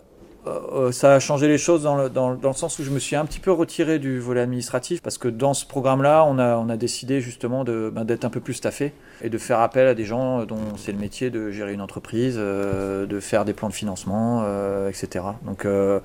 euh, 0.47 0.91
ça 0.91 1.15
a 1.15 1.19
changé 1.19 1.47
les 1.47 1.57
choses 1.57 1.83
dans 1.83 1.95
le, 1.95 2.09
dans, 2.09 2.35
dans 2.35 2.49
le, 2.49 2.55
sens 2.55 2.77
où 2.79 2.83
je 2.83 2.91
me 2.91 2.99
suis 2.99 3.15
un 3.15 3.25
petit 3.25 3.39
peu 3.39 3.51
retiré 3.51 3.99
du 3.99 4.19
volet 4.19 4.41
administratif 4.41 5.01
parce 5.01 5.17
que 5.17 5.27
dans 5.27 5.53
ce 5.53 5.65
programme-là, 5.65 6.23
on 6.25 6.37
a, 6.39 6.57
on 6.57 6.69
a 6.69 6.77
décidé 6.77 7.21
justement 7.21 7.63
de, 7.63 7.91
ben, 7.93 8.05
d'être 8.05 8.25
un 8.25 8.29
peu 8.29 8.39
plus 8.39 8.53
staffé 8.53 8.93
et 9.21 9.29
de 9.29 9.37
faire 9.37 9.59
appel 9.59 9.87
à 9.87 9.93
des 9.93 10.05
gens 10.05 10.45
dont 10.45 10.75
c'est 10.77 10.91
le 10.91 10.97
métier 10.97 11.29
de 11.29 11.51
gérer 11.51 11.73
une 11.73 11.81
entreprise, 11.81 12.35
euh, 12.37 13.05
de 13.05 13.19
faire 13.19 13.45
des 13.45 13.53
plans 13.53 13.69
de 13.69 13.73
financement, 13.73 14.43
euh, 14.43 14.89
etc. 14.89 15.25
Donc, 15.43 15.65
euh, 15.65 15.99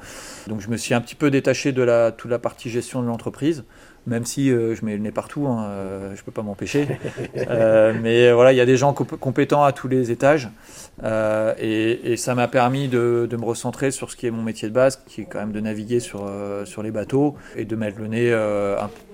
donc 0.46 0.60
je 0.60 0.68
me 0.68 0.76
suis 0.76 0.94
un 0.94 1.00
petit 1.00 1.14
peu 1.14 1.30
détaché 1.30 1.72
de 1.72 1.82
la, 1.82 2.12
toute 2.12 2.30
la 2.30 2.38
partie 2.38 2.70
gestion 2.70 3.02
de 3.02 3.06
l'entreprise 3.06 3.64
même 4.06 4.24
si 4.24 4.50
euh, 4.50 4.74
je 4.74 4.84
mets 4.84 4.96
le 4.96 5.02
nez 5.02 5.10
partout, 5.10 5.46
hein, 5.46 5.64
euh, 5.64 6.14
je 6.16 6.22
peux 6.22 6.32
pas 6.32 6.42
m'empêcher. 6.42 6.88
euh, 7.36 7.92
mais 8.02 8.32
voilà, 8.32 8.52
il 8.52 8.56
y 8.56 8.60
a 8.60 8.66
des 8.66 8.76
gens 8.76 8.92
comp 8.92 9.16
compétents 9.16 9.62
à 9.62 9.72
tous 9.72 9.88
les 9.88 10.10
étages, 10.10 10.48
et, 11.02 12.16
ça 12.16 12.34
m'a 12.34 12.48
permis 12.48 12.88
de, 12.88 13.28
me 13.30 13.44
recentrer 13.44 13.90
sur 13.90 14.10
ce 14.10 14.16
qui 14.16 14.26
est 14.26 14.30
mon 14.30 14.42
métier 14.42 14.68
de 14.68 14.74
base, 14.74 15.02
qui 15.06 15.22
est 15.22 15.24
quand 15.24 15.38
même 15.38 15.52
de 15.52 15.60
naviguer 15.60 16.00
sur, 16.00 16.26
les 16.82 16.90
bateaux 16.90 17.36
et 17.56 17.64
de 17.64 17.76
mettre 17.76 17.98
le 17.98 18.08
nez 18.08 18.30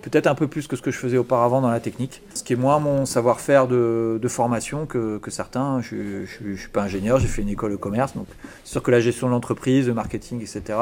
peut-être 0.02 0.28
un 0.28 0.34
peu 0.34 0.46
plus 0.46 0.68
que 0.68 0.76
ce 0.76 0.82
que 0.82 0.90
je 0.90 0.98
faisais 0.98 1.16
auparavant 1.16 1.60
dans 1.60 1.70
la 1.70 1.80
technique. 1.80 2.22
Ce 2.34 2.44
qui 2.44 2.52
est 2.52 2.56
moins 2.56 2.78
mon 2.78 3.06
savoir-faire 3.06 3.66
de, 3.66 4.20
formation 4.28 4.86
que, 4.86 5.20
certains. 5.28 5.80
Je, 5.80 6.24
je 6.24 6.54
suis 6.54 6.68
pas 6.68 6.82
ingénieur, 6.82 7.18
j'ai 7.18 7.28
fait 7.28 7.42
une 7.42 7.48
école 7.48 7.72
de 7.72 7.76
commerce, 7.76 8.14
donc 8.14 8.26
sûr 8.64 8.82
que 8.82 8.90
la 8.90 9.00
gestion 9.00 9.26
de 9.28 9.32
l'entreprise, 9.32 9.86
le 9.86 9.94
marketing, 9.94 10.40
etc. 10.40 10.78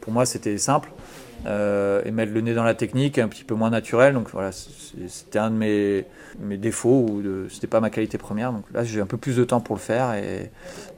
pour 0.00 0.12
moi, 0.12 0.24
c'était 0.26 0.58
simple 0.58 0.90
euh, 1.44 2.02
et 2.04 2.10
mettre 2.10 2.32
le 2.32 2.40
nez 2.40 2.54
dans 2.54 2.64
la 2.64 2.74
technique 2.74 3.18
un 3.18 3.28
petit 3.28 3.44
peu 3.44 3.54
moins 3.54 3.70
naturel. 3.70 4.14
Donc 4.14 4.30
voilà, 4.30 4.50
c'était 4.52 5.38
un 5.38 5.50
de 5.50 5.56
mes, 5.56 6.04
mes 6.40 6.56
défauts 6.56 7.06
ou 7.08 7.22
c'était 7.50 7.66
pas 7.66 7.80
ma 7.80 7.90
qualité 7.90 8.18
première. 8.18 8.52
Donc 8.52 8.64
là, 8.72 8.84
j'ai 8.84 9.00
un 9.00 9.06
peu 9.06 9.16
plus 9.16 9.36
de 9.36 9.44
temps 9.44 9.60
pour 9.60 9.76
le 9.76 9.80
faire 9.80 10.14
et, 10.14 10.50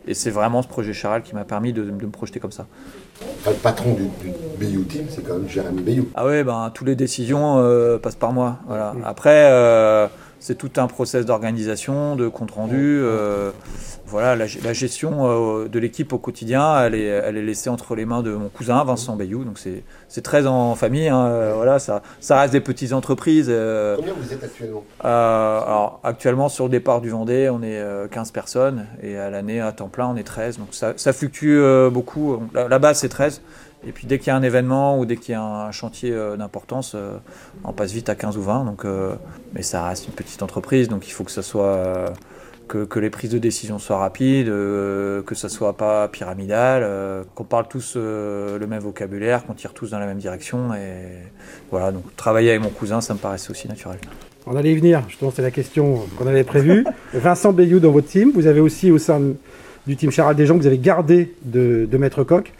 et 0.06 0.14
c'est 0.14 0.30
vraiment 0.30 0.62
ce 0.62 0.68
projet 0.68 0.92
Charal 0.92 1.22
qui 1.22 1.34
m'a 1.34 1.44
permis 1.44 1.72
de, 1.72 1.82
de, 1.82 1.90
me 1.90 2.10
projeter 2.10 2.40
comme 2.40 2.52
ça. 2.52 2.66
Enfin, 3.40 3.50
le 3.50 3.56
patron 3.56 3.94
du, 3.94 4.04
du 4.04 4.32
Bayou 4.60 4.84
Team, 4.84 5.06
c'est 5.10 5.26
quand 5.26 5.34
même 5.34 5.48
Jérémy 5.48 5.82
Bayou. 5.82 6.08
Ah 6.14 6.26
oui, 6.26 6.44
ben 6.44 6.70
toutes 6.72 6.86
les 6.86 6.96
décisions 6.96 7.58
euh, 7.58 7.98
passent 7.98 8.14
par 8.14 8.32
moi. 8.32 8.58
Voilà. 8.66 8.94
Après. 9.04 9.50
Euh, 9.50 10.06
c'est 10.40 10.56
tout 10.56 10.70
un 10.76 10.86
process 10.86 11.26
d'organisation, 11.26 12.16
de 12.16 12.28
compte 12.28 12.52
rendu. 12.52 13.00
Euh, 13.02 13.50
voilà, 14.06 14.36
la, 14.36 14.46
la 14.64 14.72
gestion 14.72 15.64
euh, 15.64 15.68
de 15.68 15.78
l'équipe 15.78 16.12
au 16.12 16.18
quotidien, 16.18 16.80
elle 16.82 16.94
est, 16.94 17.04
elle 17.04 17.36
est 17.36 17.42
laissée 17.42 17.68
entre 17.68 17.94
les 17.94 18.06
mains 18.06 18.22
de 18.22 18.32
mon 18.32 18.48
cousin 18.48 18.82
Vincent 18.84 19.16
Bayou. 19.16 19.44
Donc 19.44 19.58
c'est 19.58 20.22
très 20.22 20.46
en 20.46 20.74
famille. 20.74 21.08
Hein, 21.08 21.26
euh, 21.26 21.52
voilà, 21.54 21.78
ça, 21.78 22.02
ça 22.20 22.40
reste 22.40 22.52
des 22.52 22.60
petites 22.60 22.92
entreprises. 22.92 23.48
Euh, 23.50 23.96
Combien 23.96 24.14
vous 24.18 24.32
êtes 24.32 24.42
actuellement? 24.42 24.84
Alors 25.00 26.00
actuellement 26.04 26.48
sur 26.48 26.64
le 26.64 26.70
départ 26.70 27.00
du 27.00 27.10
Vendée, 27.10 27.50
on 27.50 27.62
est 27.62 27.82
15 28.10 28.30
personnes 28.30 28.86
et 29.02 29.16
à 29.18 29.30
l'année 29.30 29.60
à 29.60 29.72
temps 29.72 29.88
plein 29.88 30.06
on 30.08 30.16
est 30.16 30.22
13. 30.24 30.58
Donc 30.58 30.68
ça, 30.70 30.94
ça 30.96 31.12
fluctue 31.12 31.58
beaucoup. 31.90 32.40
La, 32.54 32.68
la 32.68 32.78
base 32.78 32.98
c'est 33.00 33.08
13. 33.08 33.42
Et 33.86 33.92
puis 33.92 34.06
dès 34.06 34.18
qu'il 34.18 34.28
y 34.28 34.30
a 34.30 34.36
un 34.36 34.42
événement 34.42 34.98
ou 34.98 35.06
dès 35.06 35.16
qu'il 35.16 35.32
y 35.32 35.34
a 35.34 35.42
un 35.42 35.70
chantier 35.72 36.12
euh, 36.12 36.36
d'importance, 36.36 36.92
euh, 36.94 37.16
on 37.64 37.72
passe 37.72 37.92
vite 37.92 38.08
à 38.08 38.14
15 38.14 38.36
ou 38.36 38.42
20. 38.42 38.64
Donc, 38.64 38.84
euh, 38.84 39.14
mais 39.54 39.62
ça 39.62 39.86
reste 39.86 40.06
une 40.06 40.14
petite 40.14 40.42
entreprise, 40.42 40.88
donc 40.88 41.06
il 41.06 41.12
faut 41.12 41.24
que 41.24 41.30
ça 41.30 41.42
soit 41.42 42.12
que, 42.68 42.84
que, 42.84 43.00
les 43.00 43.10
prises 43.10 43.30
de 43.30 43.38
décision 43.38 43.78
soient 43.80 43.98
rapides, 43.98 44.48
euh, 44.48 45.22
que 45.22 45.34
ça 45.34 45.48
soit 45.48 45.76
pas 45.76 46.06
pyramidal, 46.06 46.82
euh, 46.84 47.24
qu'on 47.34 47.44
parle 47.44 47.66
tous 47.66 47.94
euh, 47.96 48.58
le 48.58 48.66
même 48.66 48.80
vocabulaire, 48.80 49.44
qu'on 49.44 49.54
tire 49.54 49.72
tous 49.72 49.90
dans 49.90 49.98
la 49.98 50.06
même 50.06 50.18
direction. 50.18 50.74
Et 50.74 51.18
voilà, 51.70 51.90
donc 51.90 52.04
travailler 52.14 52.50
avec 52.50 52.62
mon 52.62 52.68
cousin, 52.68 53.00
ça 53.00 53.14
me 53.14 53.18
paraissait 53.18 53.50
aussi 53.50 53.66
naturel. 53.66 53.98
On 54.46 54.56
allait 54.56 54.72
y 54.72 54.76
venir, 54.76 55.02
justement, 55.08 55.32
c'est 55.34 55.42
la 55.42 55.50
question 55.50 56.06
qu'on 56.16 56.26
avait 56.26 56.44
prévue. 56.44 56.86
Vincent 57.14 57.52
Bayou 57.52 57.80
dans 57.80 57.90
votre 57.90 58.06
team, 58.06 58.30
vous 58.34 58.46
avez 58.46 58.60
aussi 58.60 58.90
au 58.90 58.98
sein 58.98 59.20
du 59.86 59.96
team 59.96 60.10
Charal, 60.10 60.36
des 60.36 60.46
gens 60.46 60.54
que 60.54 60.60
vous 60.60 60.66
avez 60.66 60.78
gardés 60.78 61.34
de, 61.42 61.88
de 61.90 61.98
Maître 61.98 62.22
Coq. 62.22 62.52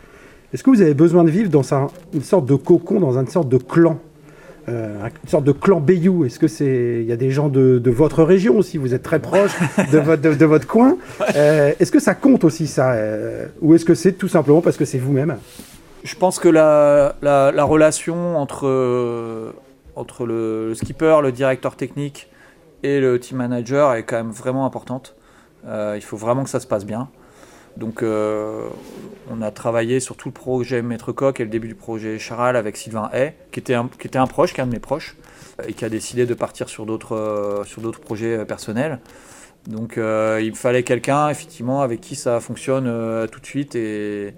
Est-ce 0.52 0.62
que 0.62 0.70
vous 0.70 0.80
avez 0.80 0.94
besoin 0.94 1.24
de 1.24 1.30
vivre 1.30 1.50
dans 1.50 1.74
un- 1.74 1.88
une 2.14 2.22
sorte 2.22 2.46
de 2.46 2.54
cocon, 2.54 3.00
dans 3.00 3.18
une 3.18 3.28
sorte 3.28 3.48
de 3.48 3.58
clan 3.58 3.98
euh, 4.68 5.08
une 5.24 5.28
sorte 5.30 5.44
de 5.44 5.52
clan 5.52 5.80
Bayou, 5.80 6.26
est-ce 6.26 6.38
que 6.38 6.46
c'est 6.46 6.98
il 7.00 7.06
y 7.06 7.12
a 7.12 7.16
des 7.16 7.30
gens 7.30 7.48
de, 7.48 7.78
de 7.78 7.90
votre 7.90 8.22
région 8.22 8.58
aussi? 8.58 8.76
Vous 8.76 8.92
êtes 8.92 9.02
très 9.02 9.18
proche 9.18 9.52
de 9.92 9.98
votre 9.98 10.20
de, 10.20 10.34
de 10.34 10.44
votre 10.44 10.66
coin. 10.66 10.98
Euh, 11.36 11.72
est-ce 11.80 11.90
que 11.90 12.00
ça 12.00 12.14
compte 12.14 12.44
aussi 12.44 12.66
ça 12.66 12.92
euh, 12.92 13.46
Ou 13.62 13.74
est-ce 13.74 13.86
que 13.86 13.94
c'est 13.94 14.12
tout 14.12 14.28
simplement 14.28 14.60
parce 14.60 14.76
que 14.76 14.84
c'est 14.84 14.98
vous-même? 14.98 15.38
Je 16.04 16.14
pense 16.16 16.38
que 16.38 16.48
la, 16.50 17.14
la, 17.22 17.50
la 17.50 17.64
relation 17.64 18.36
entre, 18.36 19.54
entre 19.96 20.26
le, 20.26 20.68
le 20.68 20.74
skipper, 20.74 21.20
le 21.22 21.32
directeur 21.32 21.74
technique 21.74 22.28
et 22.82 23.00
le 23.00 23.18
team 23.18 23.38
manager 23.38 23.94
est 23.94 24.02
quand 24.02 24.16
même 24.16 24.32
vraiment 24.32 24.66
importante. 24.66 25.16
Il 25.66 26.02
faut 26.02 26.18
vraiment 26.18 26.44
que 26.44 26.50
ça 26.50 26.60
se 26.60 26.66
passe 26.66 26.84
bien. 26.84 27.08
Donc 27.78 28.02
euh, 28.02 28.68
on 29.30 29.40
a 29.40 29.52
travaillé 29.52 30.00
sur 30.00 30.16
tout 30.16 30.28
le 30.28 30.32
projet 30.32 30.82
Maître 30.82 31.12
Coq 31.12 31.38
et 31.38 31.44
le 31.44 31.50
début 31.50 31.68
du 31.68 31.76
projet 31.76 32.18
Charal 32.18 32.56
avec 32.56 32.76
Sylvain 32.76 33.08
Hay, 33.12 33.34
qui 33.52 33.60
était 33.60 33.74
un, 33.74 33.86
proche, 34.26 34.52
qui 34.52 34.60
est 34.60 34.64
un 34.64 34.66
de 34.66 34.72
mes 34.72 34.80
proches, 34.80 35.16
et 35.64 35.72
qui 35.74 35.84
a 35.84 35.88
décidé 35.88 36.26
de 36.26 36.34
partir 36.34 36.68
sur 36.68 36.86
d'autres 36.86 37.14
euh, 37.14 37.92
projets 38.02 38.38
euh, 38.38 38.44
personnels. 38.44 38.98
Donc 39.68 39.94
il 39.96 40.00
me 40.50 40.54
fallait 40.54 40.82
quelqu'un 40.82 41.28
effectivement 41.28 41.82
avec 41.82 42.00
qui 42.00 42.16
ça 42.16 42.40
fonctionne 42.40 42.86
tout 43.30 43.38
de 43.38 43.44
suite 43.44 43.74
et, 43.74 44.32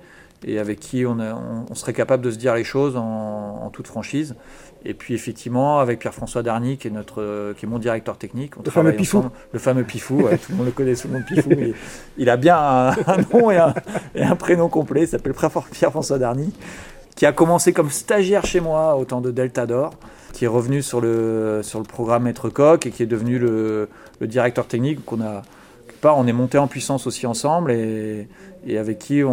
avec 0.58 0.80
qui 0.80 1.06
on, 1.06 1.74
serait 1.74 1.92
capable 1.92 2.24
de 2.24 2.32
se 2.32 2.36
dire 2.36 2.54
les 2.56 2.64
choses 2.64 2.96
en 2.96 3.70
toute 3.70 3.86
franchise. 3.86 4.34
Et 4.84 4.94
puis 4.94 5.12
effectivement 5.14 5.78
avec 5.78 5.98
Pierre-François 5.98 6.42
Darny 6.42 6.78
qui 6.78 6.88
est 6.88 6.90
notre 6.90 7.20
euh, 7.20 7.52
qui 7.54 7.66
est 7.66 7.68
mon 7.68 7.78
directeur 7.78 8.16
technique, 8.16 8.56
on 8.56 8.62
Le 8.64 8.70
fameux 8.70 8.92
Pifou. 8.92 9.18
ensemble. 9.18 9.34
le 9.52 9.58
fameux 9.58 9.84
Pifou, 9.84 10.22
ouais, 10.22 10.38
tout 10.38 10.52
le 10.52 10.56
monde 10.56 10.66
le 10.66 10.72
connaît 10.72 10.94
sous 10.94 11.08
le 11.08 11.14
nom 11.14 11.20
de 11.20 11.24
Pifou. 11.24 11.50
Il, 11.50 11.74
il 12.16 12.30
a 12.30 12.36
bien 12.38 12.56
un, 12.56 12.88
un 13.06 13.16
nom 13.32 13.50
et 13.50 13.58
un, 13.58 13.74
et 14.14 14.22
un 14.22 14.36
prénom 14.36 14.68
complet. 14.68 15.02
Il 15.02 15.08
s'appelle 15.08 15.34
Pierre-François 15.70 16.18
Darny, 16.18 16.52
qui 17.14 17.26
a 17.26 17.32
commencé 17.32 17.72
comme 17.74 17.90
stagiaire 17.90 18.46
chez 18.46 18.60
moi 18.60 18.96
au 18.96 19.04
temps 19.04 19.20
de 19.20 19.30
Delta 19.30 19.66
d'Or, 19.66 19.92
qui 20.32 20.46
est 20.46 20.48
revenu 20.48 20.80
sur 20.80 21.00
le, 21.02 21.60
sur 21.62 21.78
le 21.78 21.84
programme 21.84 22.22
Maître 22.22 22.48
Coq 22.48 22.86
et 22.86 22.90
qui 22.90 23.02
est 23.02 23.06
devenu 23.06 23.38
le, 23.38 23.88
le 24.20 24.26
directeur 24.26 24.66
technique. 24.66 25.04
qu'on 25.04 25.20
a, 25.20 25.42
part, 26.00 26.18
on 26.18 26.26
est 26.26 26.32
monté 26.32 26.58
en 26.58 26.66
puissance 26.66 27.06
aussi 27.06 27.26
ensemble 27.26 27.70
et, 27.72 28.26
et 28.66 28.78
avec 28.78 28.98
qui 28.98 29.22
on, 29.24 29.30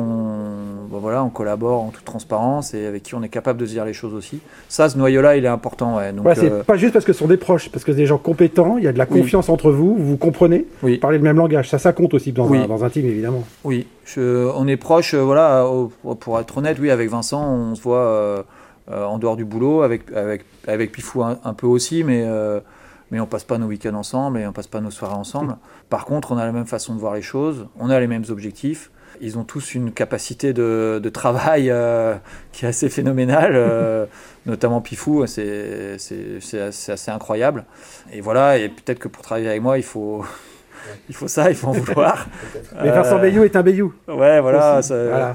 bon 0.89 0.99
voilà, 0.99 1.23
on 1.23 1.29
collabore 1.29 1.81
en 1.83 1.89
toute 1.89 2.05
transparence 2.05 2.73
et 2.73 2.85
avec 2.85 3.03
qui 3.03 3.15
on 3.15 3.23
est 3.23 3.29
capable 3.29 3.59
de 3.59 3.65
se 3.65 3.71
dire 3.71 3.85
les 3.85 3.93
choses 3.93 4.13
aussi. 4.13 4.39
Ça, 4.69 4.89
ce 4.89 4.97
noyau-là, 4.97 5.35
il 5.37 5.45
est 5.45 5.49
important. 5.49 5.97
Ouais. 5.97 6.11
Donc, 6.13 6.25
Ouais, 6.25 6.35
c'est 6.35 6.51
euh, 6.51 6.63
pas 6.63 6.77
juste 6.77 6.93
parce 6.93 7.05
que 7.05 7.13
ce 7.13 7.19
sont 7.19 7.27
des 7.27 7.37
proches, 7.37 7.69
parce 7.69 7.83
que 7.83 7.91
c'est 7.91 7.97
des 7.97 8.05
gens 8.05 8.17
compétents, 8.17 8.77
il 8.77 8.83
y 8.83 8.87
a 8.87 8.93
de 8.93 8.97
la 8.97 9.07
Oui. 9.09 9.21
confiance 9.21 9.49
entre 9.49 9.71
vous, 9.71 9.95
vous 9.95 10.05
vous 10.05 10.17
comprenez, 10.17 10.65
Oui. 10.83 10.93
vous 10.95 10.99
parlez 10.99 11.17
le 11.17 11.23
même 11.23 11.37
langage. 11.37 11.69
Ça, 11.69 11.77
ça 11.79 11.93
compte 11.93 12.13
aussi 12.13 12.31
dans, 12.31 12.47
Oui. 12.47 12.57
un, 12.59 12.67
dans 12.67 12.83
un 12.83 12.89
team, 12.89 13.05
évidemment. 13.05 13.43
Oui, 13.63 13.87
je- 14.05 14.49
on 14.55 14.67
est 14.67 14.77
proche, 14.77 15.13
euh, 15.13 15.21
voilà, 15.21 15.65
au- 15.67 15.91
pour 16.15 16.39
être 16.39 16.57
honnête, 16.57 16.77
oui, 16.79 16.89
avec 16.91 17.09
Vincent, 17.09 17.43
on 17.53 17.75
se 17.75 17.81
voit 17.81 17.97
euh, 17.99 18.43
euh, 18.91 19.03
en 19.05 19.17
dehors 19.17 19.35
du 19.35 19.43
boulot, 19.45 19.81
avec, 19.81 20.03
avec, 20.15 20.45
avec 20.67 20.91
Pifou 20.91 21.23
un, 21.23 21.37
un 21.43 21.53
peu 21.53 21.67
aussi, 21.67 22.03
mais, 22.05 22.23
mais 23.11 23.19
on 23.19 23.25
passe 23.25 23.43
pas 23.43 23.57
nos 23.57 23.67
week-ends 23.67 23.95
ensemble 23.95 24.39
et 24.39 24.47
on 24.47 24.53
passe 24.53 24.67
pas 24.67 24.81
nos 24.81 24.91
soirées 24.91 25.15
ensemble. 25.15 25.57
Par 25.89 26.05
contre, 26.05 26.31
on 26.31 26.37
a 26.37 26.45
la 26.45 26.51
même 26.51 26.65
façon 26.67 26.95
de 26.95 26.99
voir 26.99 27.13
les 27.13 27.21
choses, 27.21 27.67
on 27.79 27.89
a 27.89 27.99
les 27.99 28.07
mêmes 28.07 28.25
objectifs. 28.29 28.91
Ils 29.19 29.39
ont 29.39 29.43
tous 29.43 29.73
une 29.73 29.91
capacité 29.91 30.53
de, 30.53 30.99
de 31.01 31.09
travail 31.09 31.71
euh, 31.71 32.15
qui 32.51 32.65
est 32.65 32.67
assez 32.67 32.89
phénoménale, 32.89 33.53
euh, 33.55 34.05
notamment 34.45 34.81
Pifou, 34.81 35.25
c'est 35.25 35.95
assez, 35.95 36.39
c'est 36.39 36.91
assez 36.91 37.11
incroyable. 37.11 37.65
Et 38.11 38.21
voilà, 38.21 38.57
et 38.57 38.69
peut-être 38.69 38.99
que 38.99 39.07
pour 39.07 39.23
travailler 39.23 39.49
avec 39.49 39.61
moi, 39.61 39.77
il 39.77 39.83
faut, 39.83 40.23
il 41.09 41.15
faut 41.15 41.27
ça, 41.27 41.49
il 41.49 41.55
faut 41.55 41.67
en 41.67 41.71
vouloir. 41.71 42.27
Mais 42.83 42.89
Vincent 42.89 43.19
Bayou 43.19 43.43
est 43.43 43.55
un 43.55 43.63
Bayou. 43.63 43.93
Ouais, 44.07 44.39
voilà. 44.41 44.79
aussi. 44.79 44.89
ça- 44.89 45.03
Voilà. 45.07 45.33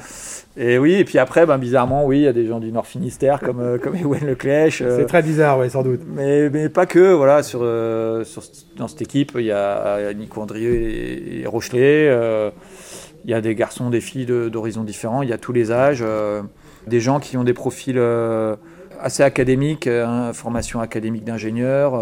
Et 0.55 0.77
oui, 0.79 0.95
et 0.97 1.05
puis 1.05 1.19
après, 1.19 1.47
ben, 1.47 1.57
bizarrement, 1.57 2.05
oui, 2.05 2.19
il 2.19 2.23
y 2.25 2.29
a 2.29 2.33
des 2.35 2.47
gens 2.47 2.61
du 2.61 2.71
Nord 2.73 2.87
Finistère 2.87 3.41
comme, 3.41 3.61
euh, 3.61 3.79
comme 3.79 3.97
Ewen 3.97 4.27
Leclèche. 4.27 4.83
euh, 4.83 4.99
C'est 4.99 5.07
très 5.07 5.23
bizarre, 5.23 5.59
ouais, 5.59 5.71
sans 5.71 5.83
doute. 5.83 6.03
mais, 6.07 6.51
mais 6.51 6.69
pas 6.69 6.85
que, 6.85 7.13
voilà, 7.15 7.43
sur, 7.43 7.61
euh, 7.63 8.23
sur, 8.25 8.43
dans 8.77 8.87
cette 8.87 9.01
équipe, 9.01 9.33
il 9.37 9.47
y 9.47 9.51
a, 9.51 10.13
Nico 10.13 10.43
Andrieux 10.43 10.75
et, 10.75 11.41
et 11.41 11.47
Rochelet. 11.47 12.07
euh, 12.11 12.51
il 13.25 13.31
y 13.31 13.35
a 13.35 13.41
des 13.41 13.55
garçons, 13.55 13.89
des 13.89 14.01
filles 14.03 14.27
de- 14.27 14.51
d'horizons 14.51 14.83
différents, 14.85 15.23
il 15.23 15.31
y 15.31 15.33
a 15.33 15.39
tous 15.39 15.53
les 15.53 15.73
âges. 15.73 16.03
euh, 16.07 16.43
des 16.87 16.99
gens 17.01 17.19
qui 17.21 17.37
ont 17.39 17.45
des 17.45 17.55
profils 17.55 17.97
euh, 17.97 18.57
assez 19.01 19.23
académiques, 19.23 19.87
hein, 19.87 20.33
formation 20.35 20.81
académique 20.81 21.25
d'ingénieur, 21.25 21.93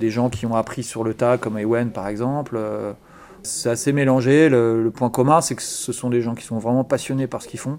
des 0.00 0.10
gens 0.10 0.28
qui 0.30 0.46
ont 0.46 0.56
appris 0.56 0.82
sur 0.82 1.04
le 1.04 1.14
tas, 1.14 1.38
comme 1.38 1.56
Ewen 1.58 1.90
par 1.90 2.08
exemple. 2.08 2.56
euh, 2.56 2.92
c'est 3.42 3.70
assez 3.70 3.92
mélangé. 3.92 4.48
Le, 4.48 4.90
point 4.94 5.10
commun, 5.10 5.40
c'est 5.40 5.54
que 5.54 5.62
ce 5.62 5.92
sont 5.92 6.10
des 6.10 6.20
gens 6.20 6.34
qui 6.34 6.44
sont 6.44 6.58
vraiment 6.58 6.84
passionnés 6.84 7.26
par 7.26 7.40
ce 7.40 7.48
qu'ils 7.48 7.60
font, 7.60 7.78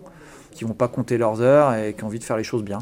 qui 0.51 0.63
vont 0.63 0.73
pas 0.73 0.87
compter 0.87 1.17
leurs 1.17 1.41
heures 1.41 1.75
et 1.75 1.93
qui 1.93 2.03
ont 2.03 2.07
envie 2.07 2.19
de 2.19 2.23
faire 2.23 2.37
les 2.37 2.43
choses 2.43 2.63
bien. 2.63 2.79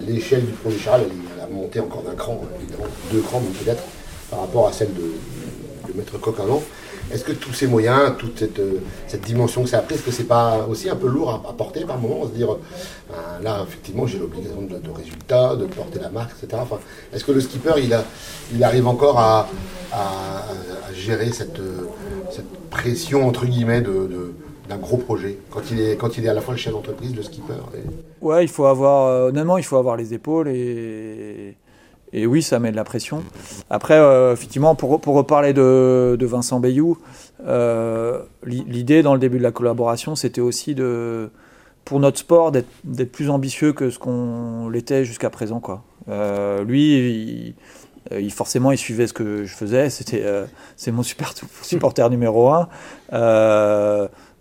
L'échelle 0.00 0.44
du 0.44 0.52
projet 0.52 0.78
Charal, 0.78 1.02
elle, 1.02 1.42
a 1.42 1.46
monté 1.46 1.80
encore 1.80 2.02
d'un 2.02 2.14
cran, 2.14 2.40
évidemment, 2.60 2.84
deux 3.12 3.20
crans 3.20 3.40
peut-être, 3.62 3.82
par 4.30 4.40
rapport 4.40 4.68
à 4.68 4.72
celle 4.72 4.92
de, 4.94 5.12
de 5.88 5.96
Maître 5.96 6.18
Coq. 6.18 6.36
Est-ce 7.12 7.24
que 7.24 7.32
tous 7.32 7.52
ces 7.52 7.66
moyens, 7.66 8.16
toute 8.18 8.38
cette, 8.38 8.58
euh, 8.58 8.80
cette 9.06 9.22
dimension 9.22 9.62
que 9.64 9.68
ça 9.68 9.78
a 9.78 9.82
pris, 9.82 9.96
est-ce 9.96 10.02
que 10.04 10.10
c'est 10.10 10.24
pas 10.24 10.66
aussi 10.68 10.88
un 10.88 10.96
peu 10.96 11.08
lourd 11.08 11.42
à, 11.48 11.52
porter 11.52 11.84
par 11.84 11.98
moment 11.98 12.26
Se 12.26 12.32
dire, 12.32 12.56
ben, 13.08 13.16
là, 13.42 13.64
effectivement, 13.66 14.06
j'ai 14.06 14.18
l'obligation 14.18 14.62
de, 14.62 14.78
de 14.78 14.90
résultat, 14.90 15.56
de 15.56 15.66
porter 15.66 15.98
la 15.98 16.10
marque, 16.10 16.32
etc. 16.42 16.62
Est-ce 17.12 17.24
que 17.24 17.32
le 17.32 17.40
skipper, 17.40 17.74
il, 18.52 18.62
arrive 18.64 18.86
encore 18.86 19.18
à, 19.18 19.48
gérer 20.94 21.32
cette, 21.32 21.58
euh, 21.58 21.86
cette 22.30 22.50
pression, 22.70 23.26
entre 23.26 23.46
guillemets, 23.46 23.80
de, 23.80 24.34
d'un 24.68 24.76
gros 24.76 24.96
projet 24.96 25.38
quand 25.50 25.62
il, 25.70 25.80
est, 25.80 25.96
quand 25.96 26.16
il 26.16 26.24
est 26.24 26.28
à 26.28 26.34
la 26.34 26.40
fois 26.40 26.54
le 26.54 26.58
chef 26.58 26.72
d'entreprise, 26.72 27.14
le 27.14 27.22
skipper 27.22 27.54
Ouais, 28.20 28.44
il 28.44 28.48
faut 28.48 28.66
avoir, 28.66 29.06
euh, 29.06 29.28
honnêtement, 29.28 29.58
il 29.58 29.64
faut 29.64 29.76
avoir 29.76 29.96
les 29.96 30.14
épaules 30.14 30.48
et, 30.48 31.56
et 32.12 32.26
oui, 32.26 32.42
ça 32.42 32.58
met 32.58 32.70
de 32.70 32.76
la 32.76 32.84
pression. 32.84 33.22
Après, 33.70 33.94
euh, 33.98 34.32
effectivement, 34.32 34.74
pour, 34.74 35.00
pour 35.00 35.14
reparler 35.14 35.52
de, 35.52 36.16
de 36.18 36.26
Vincent 36.26 36.58
Bayou, 36.60 36.98
euh, 37.46 38.20
l'i- 38.44 38.64
l'idée 38.66 39.02
dans 39.02 39.14
le 39.14 39.20
début 39.20 39.38
de 39.38 39.42
la 39.42 39.52
collaboration, 39.52 40.16
c'était 40.16 40.40
aussi 40.40 40.74
de, 40.74 41.30
pour 41.84 42.00
notre 42.00 42.18
sport, 42.18 42.52
d'être 42.52 43.12
plus 43.12 43.30
ambitieux 43.30 43.72
que 43.72 43.90
ce 43.90 43.98
qu'on 43.98 44.68
l'était 44.68 45.04
jusqu'à 45.04 45.30
présent. 45.30 45.60
Quoi. 45.60 45.82
Euh, 46.08 46.64
lui, 46.64 47.54
forcément, 48.30 48.72
il 48.72 48.78
suivait 48.78 49.06
ce 49.06 49.12
que 49.12 49.44
je 49.44 49.54
faisais. 49.54 49.88
C'était, 49.90 50.24
c'est 50.76 50.90
mon 50.90 51.02
super, 51.04 51.32
supporter 51.62 52.10
numéro 52.10 52.48
un. 52.50 52.68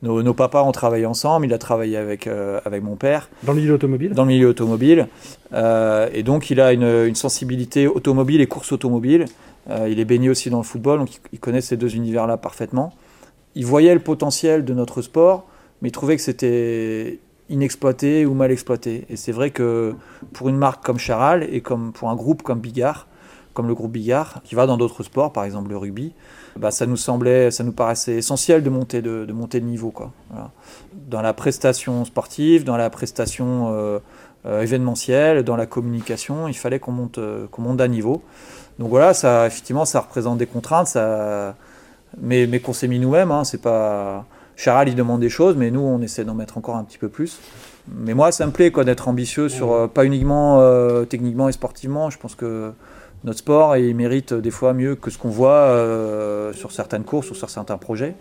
Nos, 0.02 0.24
nos 0.24 0.34
papas 0.34 0.64
ont 0.64 0.72
travaillé 0.72 1.06
ensemble. 1.06 1.46
Il 1.46 1.54
a 1.54 1.58
travaillé 1.58 1.98
avec, 1.98 2.28
euh, 2.28 2.60
avec 2.66 2.84
mon 2.84 2.96
père 2.96 3.30
Dans 3.44 3.54
le 3.54 3.60
milieu 3.60 3.74
automobile 3.74 4.12
dans 4.14 4.24
le 4.24 4.30
milieu 4.30 4.48
automobile. 4.48 5.08
Euh, 5.54 6.10
et 6.14 6.24
donc, 6.24 6.50
il 6.50 6.62
a 6.62 6.72
une, 6.74 6.84
une 7.08 7.16
sensibilité 7.16 7.88
automobile 7.88 8.42
et 8.42 8.48
course 8.48 8.72
automobile. 8.72 9.26
Euh, 9.70 9.90
il 9.90 10.00
est 10.00 10.06
baigné 10.06 10.30
aussi 10.30 10.50
dans 10.50 10.58
le 10.58 10.64
football, 10.64 11.00
donc 11.00 11.16
il, 11.16 11.20
il 11.34 11.40
connaît 11.40 11.62
ces 11.62 11.78
deux 11.78 11.96
univers-là 11.96 12.38
parfaitement. 12.38 12.94
Il 13.56 13.66
voyait 13.66 13.94
le 13.94 14.00
potentiel 14.00 14.64
de 14.64 14.74
notre 14.74 15.02
sport, 15.02 15.46
mais 15.82 15.90
il 15.90 15.92
trouvait 15.92 16.16
que 16.16 16.22
c'était 16.22 17.20
inexploité 17.50 18.26
ou 18.26 18.34
mal 18.34 18.52
exploité. 18.52 19.06
Et 19.10 19.16
c'est 19.16 19.32
vrai 19.32 19.50
que 19.50 19.96
pour 20.34 20.50
une 20.50 20.58
marque 20.58 20.84
comme 20.84 21.00
Charal 21.00 21.48
et 21.52 21.62
comme 21.62 21.92
pour 21.92 22.10
un 22.10 22.16
groupe 22.16 22.42
comme 22.42 22.60
Bigard, 22.60 23.08
comme 23.54 23.68
le 23.68 23.76
groupe 23.76 23.92
Bigard, 23.92 24.42
qui 24.44 24.56
va 24.56 24.66
dans 24.66 24.78
d'autres 24.78 25.04
sports, 25.04 25.34
par 25.34 25.44
exemple 25.44 25.70
le 25.70 25.78
rugby, 25.78 26.14
bah, 26.58 26.72
ça 26.72 26.86
nous 26.86 26.98
semblait, 26.98 27.52
ça 27.52 27.64
nous 27.64 27.72
paraissait 27.72 28.16
essentiel 28.16 28.64
de 28.64 28.70
monter 28.70 29.02
de, 29.02 29.26
de 29.26 29.34
monter 29.34 29.60
de 29.60 29.66
niveau, 29.66 29.92
quoi. 29.92 30.12
Voilà. 30.30 30.52
Dans 31.10 31.22
la 31.22 31.34
prestation 31.34 32.06
sportive, 32.06 32.64
dans 32.64 32.78
la 32.78 32.90
prestation 32.90 33.72
euh, 33.72 34.00
euh, 34.46 34.62
événementielle, 34.62 35.44
dans 35.44 35.56
la 35.56 35.66
communication, 35.66 36.48
il 36.48 36.56
fallait 36.56 36.80
qu'on 36.80 36.92
monte, 36.92 37.18
euh, 37.18 37.48
qu'on 37.52 37.62
monte 37.62 37.78
d'un 37.78 37.88
niveau. 37.88 38.22
Donc 38.80 38.90
voilà, 38.90 39.14
ça, 39.14 39.48
effectivement, 39.48 39.86
ça 39.86 40.00
représente 40.00 40.38
des 40.38 40.48
contraintes, 40.48 40.88
ça, 40.88 41.56
mais, 42.20 42.48
mais 42.48 42.60
qu'on 42.60 42.74
s'est 42.74 42.88
mis 42.88 43.00
nous-mêmes. 43.00 43.32
Hein, 43.32 43.44
c'est 43.44 43.62
pas 43.62 44.26
Charal, 44.60 44.90
il 44.90 44.96
demande 44.96 45.22
des 45.22 45.30
choses, 45.30 45.56
mais 45.56 45.72
nous, 45.72 45.80
on 45.80 46.02
essaie 46.02 46.26
d'en 46.26 46.36
mettre 46.36 46.58
encore 46.58 46.76
un 46.76 46.84
petit 46.84 46.98
peu 46.98 47.08
plus. 47.08 47.40
Mais 47.96 48.14
moi, 48.14 48.32
ça 48.34 48.46
me 48.46 48.52
plaît 48.52 48.72
quoi 48.72 48.84
d'être 48.84 49.08
ambitieux 49.08 49.48
sur 49.48 49.72
euh, 49.72 49.88
pas 49.88 50.04
uniquement 50.04 50.60
euh, 50.60 51.06
techniquement 51.06 51.48
et 51.48 51.54
sportivement. 51.54 52.10
Je 52.10 52.18
pense 52.18 52.36
que 52.36 52.74
notre 53.24 53.40
sport 53.40 53.76
il 53.78 53.96
mérite 53.96 54.34
des 54.34 54.52
fois 54.52 54.74
mieux 54.74 54.96
que 54.96 55.10
ce 55.12 55.18
qu'on 55.18 55.30
voit 55.30 55.52
euh, 55.52 56.54
sur 56.54 56.72
certaines 56.72 57.04
courses 57.04 57.30
ou 57.32 57.36
sur 57.36 57.50
certains 57.50 57.78
projets. 57.78 58.16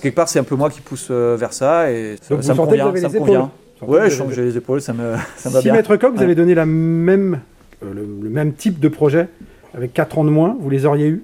Quelque 0.00 0.16
part, 0.16 0.28
c'est 0.28 0.38
un 0.40 0.44
peu 0.44 0.56
moi 0.56 0.68
qui 0.68 0.80
pousse 0.80 1.08
euh, 1.10 1.36
vers 1.38 1.52
ça 1.52 1.90
et 1.92 2.16
ça, 2.20 2.34
Donc 2.34 2.42
ça 2.44 2.52
vous 2.54 2.62
me 2.62 2.66
sentez 2.66 2.78
que 2.78 2.82
vous 2.82 2.88
convient. 2.88 2.88
avez 2.88 3.00
Ça 3.00 3.08
les 3.08 3.14
me 3.14 3.18
convient. 3.20 3.50
Ouais, 3.82 4.10
je 4.10 4.16
sens 4.16 4.18
que 4.18 4.24
avez- 4.26 4.34
j'ai 4.34 4.44
les 4.44 4.56
épaules, 4.56 4.80
ça 4.80 4.92
me, 4.92 5.14
ça 5.36 5.48
me 5.48 5.54
va 5.54 5.62
bien. 5.62 5.82
Coq, 5.82 6.02
vous 6.12 6.16
Ouais. 6.18 6.22
avez 6.24 6.34
donné 6.34 6.54
la 6.54 6.66
même, 6.66 7.40
euh, 7.84 7.92
le, 7.94 8.06
le 8.22 8.30
même 8.30 8.52
type 8.54 8.78
de 8.80 8.88
projet, 8.88 9.28
avec 9.74 9.92
4 9.94 10.18
ans 10.18 10.24
de 10.24 10.30
moins, 10.30 10.56
vous 10.60 10.70
les 10.70 10.86
auriez 10.86 11.06
eu 11.08 11.22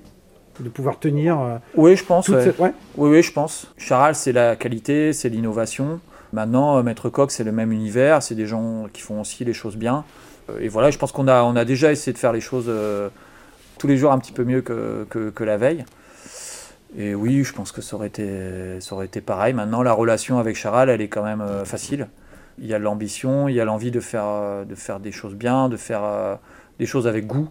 De 0.61 0.69
pouvoir 0.69 0.99
tenir 0.99 1.39
Oui, 1.77 1.97
je 1.97 2.05
pense. 2.05 2.27
toute 2.27 2.37
ouais. 2.37 2.45
cette... 2.45 2.59
Ouais. 2.59 2.73
Oui, 2.97 3.11
oui, 3.11 3.23
je 3.23 3.33
pense. 3.33 3.67
Charal, 3.79 4.15
c'est 4.15 4.33
la 4.33 4.57
qualité, 4.57 5.13
c'est 5.13 5.29
l'innovation. 5.29 6.01
Maintenant, 6.33 6.83
Maître 6.83 7.09
Coq, 7.11 7.31
c'est 7.31 7.45
le 7.45 7.53
même 7.53 7.73
univers. 7.73 8.23
C'est 8.23 8.35
des 8.35 8.47
gens 8.47 8.87
qui 8.93 9.03
font 9.03 9.21
aussi 9.21 9.45
les 9.45 9.53
choses 9.55 9.77
bien. 9.77 10.05
Euh, 10.51 10.59
Et 10.61 10.69
voilà, 10.69 10.91
je 10.91 10.99
pense 10.99 11.13
qu'on 11.13 11.29
a, 11.29 11.43
on 11.43 11.57
a 11.57 11.65
déjà 11.65 11.93
essayé 11.93 12.13
de 12.13 12.19
faire 12.19 12.33
les 12.33 12.41
choses 12.41 12.67
euh, 12.69 13.09
tous 13.79 13.87
les 13.87 13.97
jours 13.97 14.13
un 14.13 14.19
petit 14.19 14.33
peu 14.33 14.45
mieux 14.45 14.63
que, 14.63 15.07
que, 15.09 15.45
la 15.45 15.57
veille. 15.57 15.85
Et 16.97 17.15
oui, 17.15 17.45
je 17.45 17.53
pense 17.53 17.73
que 17.73 17.83
ça 17.83 17.97
aurait 17.97 18.09
été, 18.09 18.81
ça 18.81 18.95
aurait 18.95 19.07
été 19.07 19.21
pareil. 19.21 19.53
Maintenant, 19.53 19.83
la 19.83 19.93
relation 19.93 20.39
avec 20.39 20.57
Charal, 20.57 20.89
elle 20.89 21.01
est 21.01 21.09
quand 21.09 21.23
même 21.23 21.43
euh, 21.43 21.65
facile. 21.65 22.09
Il 22.59 22.67
y 22.67 22.75
a 22.75 22.79
l'ambition, 22.79 23.49
il 23.49 23.55
y 23.55 23.61
a 23.61 23.65
l'envie 23.65 23.91
de 23.91 24.01
faire, 24.01 24.67
de 24.67 24.75
faire 24.75 24.99
des 24.99 25.13
choses 25.13 25.35
bien, 25.35 25.69
de 25.69 25.77
faire 25.77 26.41
des 26.81 26.87
choses 26.87 27.07
avec 27.07 27.25
goût, 27.25 27.49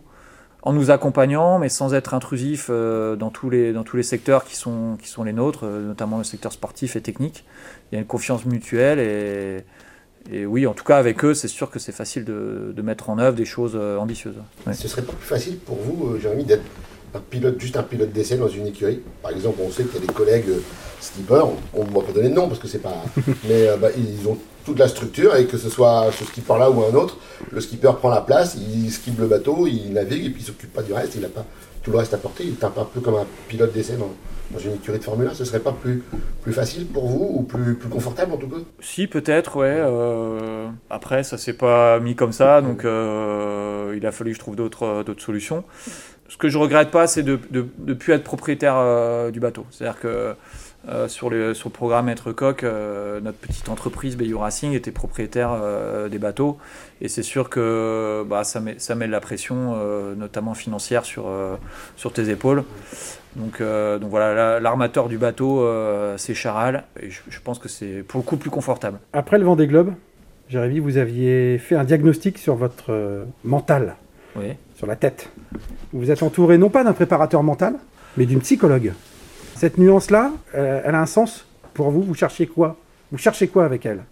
en 0.64 0.74
nous 0.74 0.92
accompagnant, 0.92 1.60
mais 1.60 1.70
sans 1.70 1.94
être 1.94 2.14
intrusif 2.14 2.70
dans, 2.70 3.30
tous 3.30 3.50
les, 3.50 3.72
dans 3.72 3.86
tous 3.86 3.96
les 3.96 4.04
secteurs 4.04 4.44
qui 4.44 4.58
sont, 4.58 4.98
qui 5.02 5.08
sont 5.08 5.24
les 5.24 5.32
nôtres, 5.32 5.66
notamment 5.66 6.18
le 6.18 6.26
secteur 6.26 6.52
sportif 6.52 6.98
et 6.98 7.02
technique. 7.02 7.46
Il 7.90 7.96
y 7.96 7.98
a 7.98 8.02
une 8.02 8.06
confiance 8.06 8.46
mutuelle 8.46 9.00
et, 9.00 9.64
et 10.32 10.46
oui, 10.46 10.68
en 10.68 10.74
tout 10.74 10.84
cas, 10.84 10.98
avec 10.98 11.24
eux, 11.24 11.34
c'est 11.34 11.48
sûr 11.48 11.70
que 11.70 11.80
c'est 11.80 11.92
facile 11.92 12.26
de, 12.26 12.74
de, 12.76 12.82
mettre 12.82 13.10
en 13.10 13.18
œuvre 13.18 13.36
des 13.36 13.46
choses 13.46 13.76
ambitieuses. 13.76 14.36
Ouais. 14.66 14.74
Ce 14.74 14.88
serait 14.88 15.02
pas 15.02 15.14
plus 15.14 15.28
facile 15.28 15.58
pour 15.58 15.78
vous, 15.78 16.20
Jérémy, 16.20 16.44
d'être 16.44 16.64
un 17.14 17.20
pilote, 17.20 17.60
juste 17.60 17.78
un 17.78 17.84
pilote 17.84 18.12
d'essai 18.12 18.38
dans 18.38 18.48
une 18.48 18.68
écurie. 18.68 19.02
Par 19.22 19.32
exemple, 19.32 19.60
on 19.62 19.72
sait 19.72 19.84
qu'il 19.84 20.02
y 20.02 20.04
a 20.04 20.08
des 20.08 20.14
collègues 20.14 20.50
euh, 20.50 20.62
skippers, 21.00 21.46
on 21.74 21.84
ne 21.84 21.92
va 21.92 22.02
pas 22.02 22.12
donner 22.12 22.30
de 22.30 22.34
nom 22.34 22.48
parce 22.48 22.60
que 22.60 22.68
c'est 22.68 22.80
pas. 22.82 23.04
mais 23.48 23.68
euh, 23.68 23.78
bah, 23.78 23.90
ils 23.98 24.28
ont 24.28 24.38
toute 24.66 24.80
la 24.80 24.88
structure 24.88 25.36
et 25.36 25.46
que 25.46 25.58
ce 25.58 25.70
soit 25.70 26.10
ce 26.18 26.26
skipper-là 26.26 26.70
ou 26.70 26.84
un 26.84 26.94
autre, 26.94 27.18
le 27.52 27.62
skipper 27.62 27.92
prend 27.98 28.10
la 28.10 28.22
place, 28.22 28.56
il 28.56 28.92
skippe 28.92 29.20
le 29.20 29.28
bateau, 29.28 29.66
il 29.66 29.94
navigue 29.94 30.26
et 30.26 30.30
puis 30.30 30.42
il 30.42 30.46
s'occupe 30.46 30.74
pas 30.74 30.84
du 30.84 30.92
reste, 30.92 31.16
il 31.16 31.22
n'a 31.22 31.30
pas 31.30 31.46
tout 31.84 31.92
le 31.92 31.98
reste 31.98 32.14
à 32.14 32.18
porter, 32.18 32.44
il 32.44 32.52
est 32.52 32.64
un 32.66 32.70
peu 32.70 33.00
comme 33.00 33.16
un 33.16 33.26
pilote 33.48 33.72
d'essai 33.72 33.94
dans, 33.94 34.12
dans, 34.52 34.60
une 34.60 34.74
écurie 34.74 35.00
de 35.00 35.04
Formule 35.04 35.28
1. 35.28 35.34
Ce 35.34 35.46
serait 35.46 35.60
pas 35.60 35.72
plus, 35.72 36.04
plus 36.42 36.54
facile 36.54 36.88
pour 36.88 37.08
vous 37.08 37.30
ou 37.32 37.44
plus, 37.44 37.76
plus 37.76 37.90
confortable 37.90 38.34
en 38.34 38.38
tout 38.38 38.48
cas? 38.48 38.58
Si, 38.80 39.08
peut-être, 39.08 39.58
ouais. 39.58 39.76
Euh, 39.78 40.68
après, 40.90 41.24
ça 41.24 41.38
s'est 41.38 41.54
pas 41.54 42.00
mis 42.00 42.16
comme 42.16 42.32
ça, 42.32 42.62
donc 42.62 42.82
il 42.84 44.06
a 44.06 44.12
fallu 44.12 44.32
que 44.32 44.36
je 44.36 44.40
trouve 44.40 44.56
d'autres 44.56 45.04
solutions 45.20 45.64
ce 46.30 46.38
que 46.38 46.50
je 46.50 46.58
regrette 46.58 46.92
pas, 46.92 47.08
c'est 47.08 47.24
de 47.24 47.40
ne 47.54 47.94
plus 47.94 48.14
être 48.14 48.24
propriétaire 48.24 48.76
euh, 48.78 49.32
du 49.32 49.40
bateau. 49.40 49.66
C'est-à-dire 49.72 50.00
que 50.00 50.36
euh, 50.90 51.08
sur, 51.08 51.30
le, 51.30 51.54
sur 51.54 51.70
le 51.70 51.74
programme 51.74 52.10
Être 52.10 52.32
Coq, 52.32 52.64
euh, 52.64 53.20
notre 53.20 53.38
petite 53.38 53.70
entreprise 53.70 54.16
Bayou 54.16 54.40
Racing 54.40 54.74
était 54.74 54.92
propriétaire 54.92 55.58
des 56.10 56.20
bateaux. 56.20 56.58
Et 57.02 57.08
c'est 57.08 57.24
sûr 57.24 57.50
que 57.50 58.26
bah, 58.28 58.44
ça, 58.44 58.60
met, 58.60 58.76
ça 58.80 58.96
met 58.96 59.08
de 59.08 59.12
la 59.12 59.20
pression, 59.20 59.76
notamment 60.16 60.54
financière, 60.54 61.06
sur, 61.06 61.26
sur 61.96 62.14
tes 62.14 62.30
épaules. 62.30 62.64
Donc, 63.36 63.62
donc 63.62 64.10
voilà, 64.10 64.60
l'armateur 64.60 65.08
du 65.10 65.18
bateau, 65.18 65.68
c'est 66.18 66.34
Charal. 66.34 66.86
Et 67.02 67.10
je, 67.10 67.22
je 67.30 67.40
pense 67.40 67.60
que 67.60 67.70
c'est 67.70 68.04
pour 68.08 68.20
le 68.20 68.26
coup 68.26 68.38
plus 68.38 68.50
confortable. 68.50 69.00
Après 69.14 69.38
le 69.38 69.46
Vendée 69.46 69.68
Globe, 69.68 69.94
Jérémy, 70.50 70.80
vous 70.80 70.98
aviez 70.98 71.58
fait 71.58 71.76
un 71.76 71.84
diagnostic 71.84 72.38
sur 72.38 72.56
votre 72.56 73.26
mental. 73.44 73.96
Oui 74.36 74.56
sur 74.78 74.88
la 74.88 74.96
tête. 74.96 75.30
Vous 75.92 76.12
êtes 76.12 76.24
entouré 76.24 76.58
non 76.58 76.70
pas 76.70 76.84
d'un 76.84 76.94
préparateur 76.94 77.42
mental, 77.44 77.76
mais 78.16 78.26
d'une 78.26 78.40
psychologue. 78.40 78.94
Cette 79.58 79.80
nuance-là, 79.80 80.34
euh, 80.54 80.82
elle 80.86 80.94
a 80.94 81.02
un 81.02 81.08
sens 81.08 81.48
pour 81.74 81.90
vous 81.90 82.04
Vous 82.04 82.14
cherchez 82.14 82.46
quoi? 82.46 82.78
Vous 83.12 83.18
cherchez 83.18 83.48
quoi 83.48 83.66
avec 83.66 83.88
elle? 83.88 84.04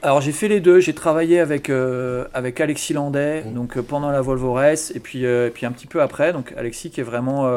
Alors 0.00 0.20
j'ai 0.20 0.30
fait 0.30 0.46
les 0.46 0.60
deux, 0.60 0.78
j'ai 0.78 0.94
travaillé 0.94 1.40
avec, 1.40 1.70
euh, 1.70 2.26
avec 2.32 2.60
Alexis 2.60 2.92
Landais 2.92 3.42
mmh. 3.42 3.52
donc, 3.52 3.76
euh, 3.76 3.82
pendant 3.82 4.12
la 4.12 4.20
Volvo 4.20 4.52
Race 4.52 4.92
et 4.94 5.00
puis, 5.00 5.24
puis 5.54 5.66
un 5.66 5.72
petit 5.72 5.88
peu 5.88 6.00
après. 6.02 6.32
Donc 6.32 6.54
Alexis 6.56 6.90
qui 6.90 7.00
est 7.00 7.04
vraiment 7.04 7.50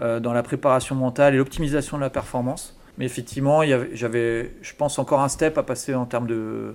dans 0.00 0.32
la 0.32 0.42
préparation 0.42 0.96
mentale 0.96 1.34
et 1.34 1.38
l'optimisation 1.38 1.98
de 1.98 2.02
la 2.02 2.10
performance. 2.10 2.76
Mais 2.98 3.04
effectivement, 3.04 3.62
j'avais, 3.92 4.50
je 4.60 4.72
pense, 4.74 4.98
encore 4.98 5.20
un 5.20 5.28
step 5.28 5.58
à 5.58 5.62
passer 5.62 5.94
en 5.94 6.04
termes, 6.04 6.26
de, 6.26 6.74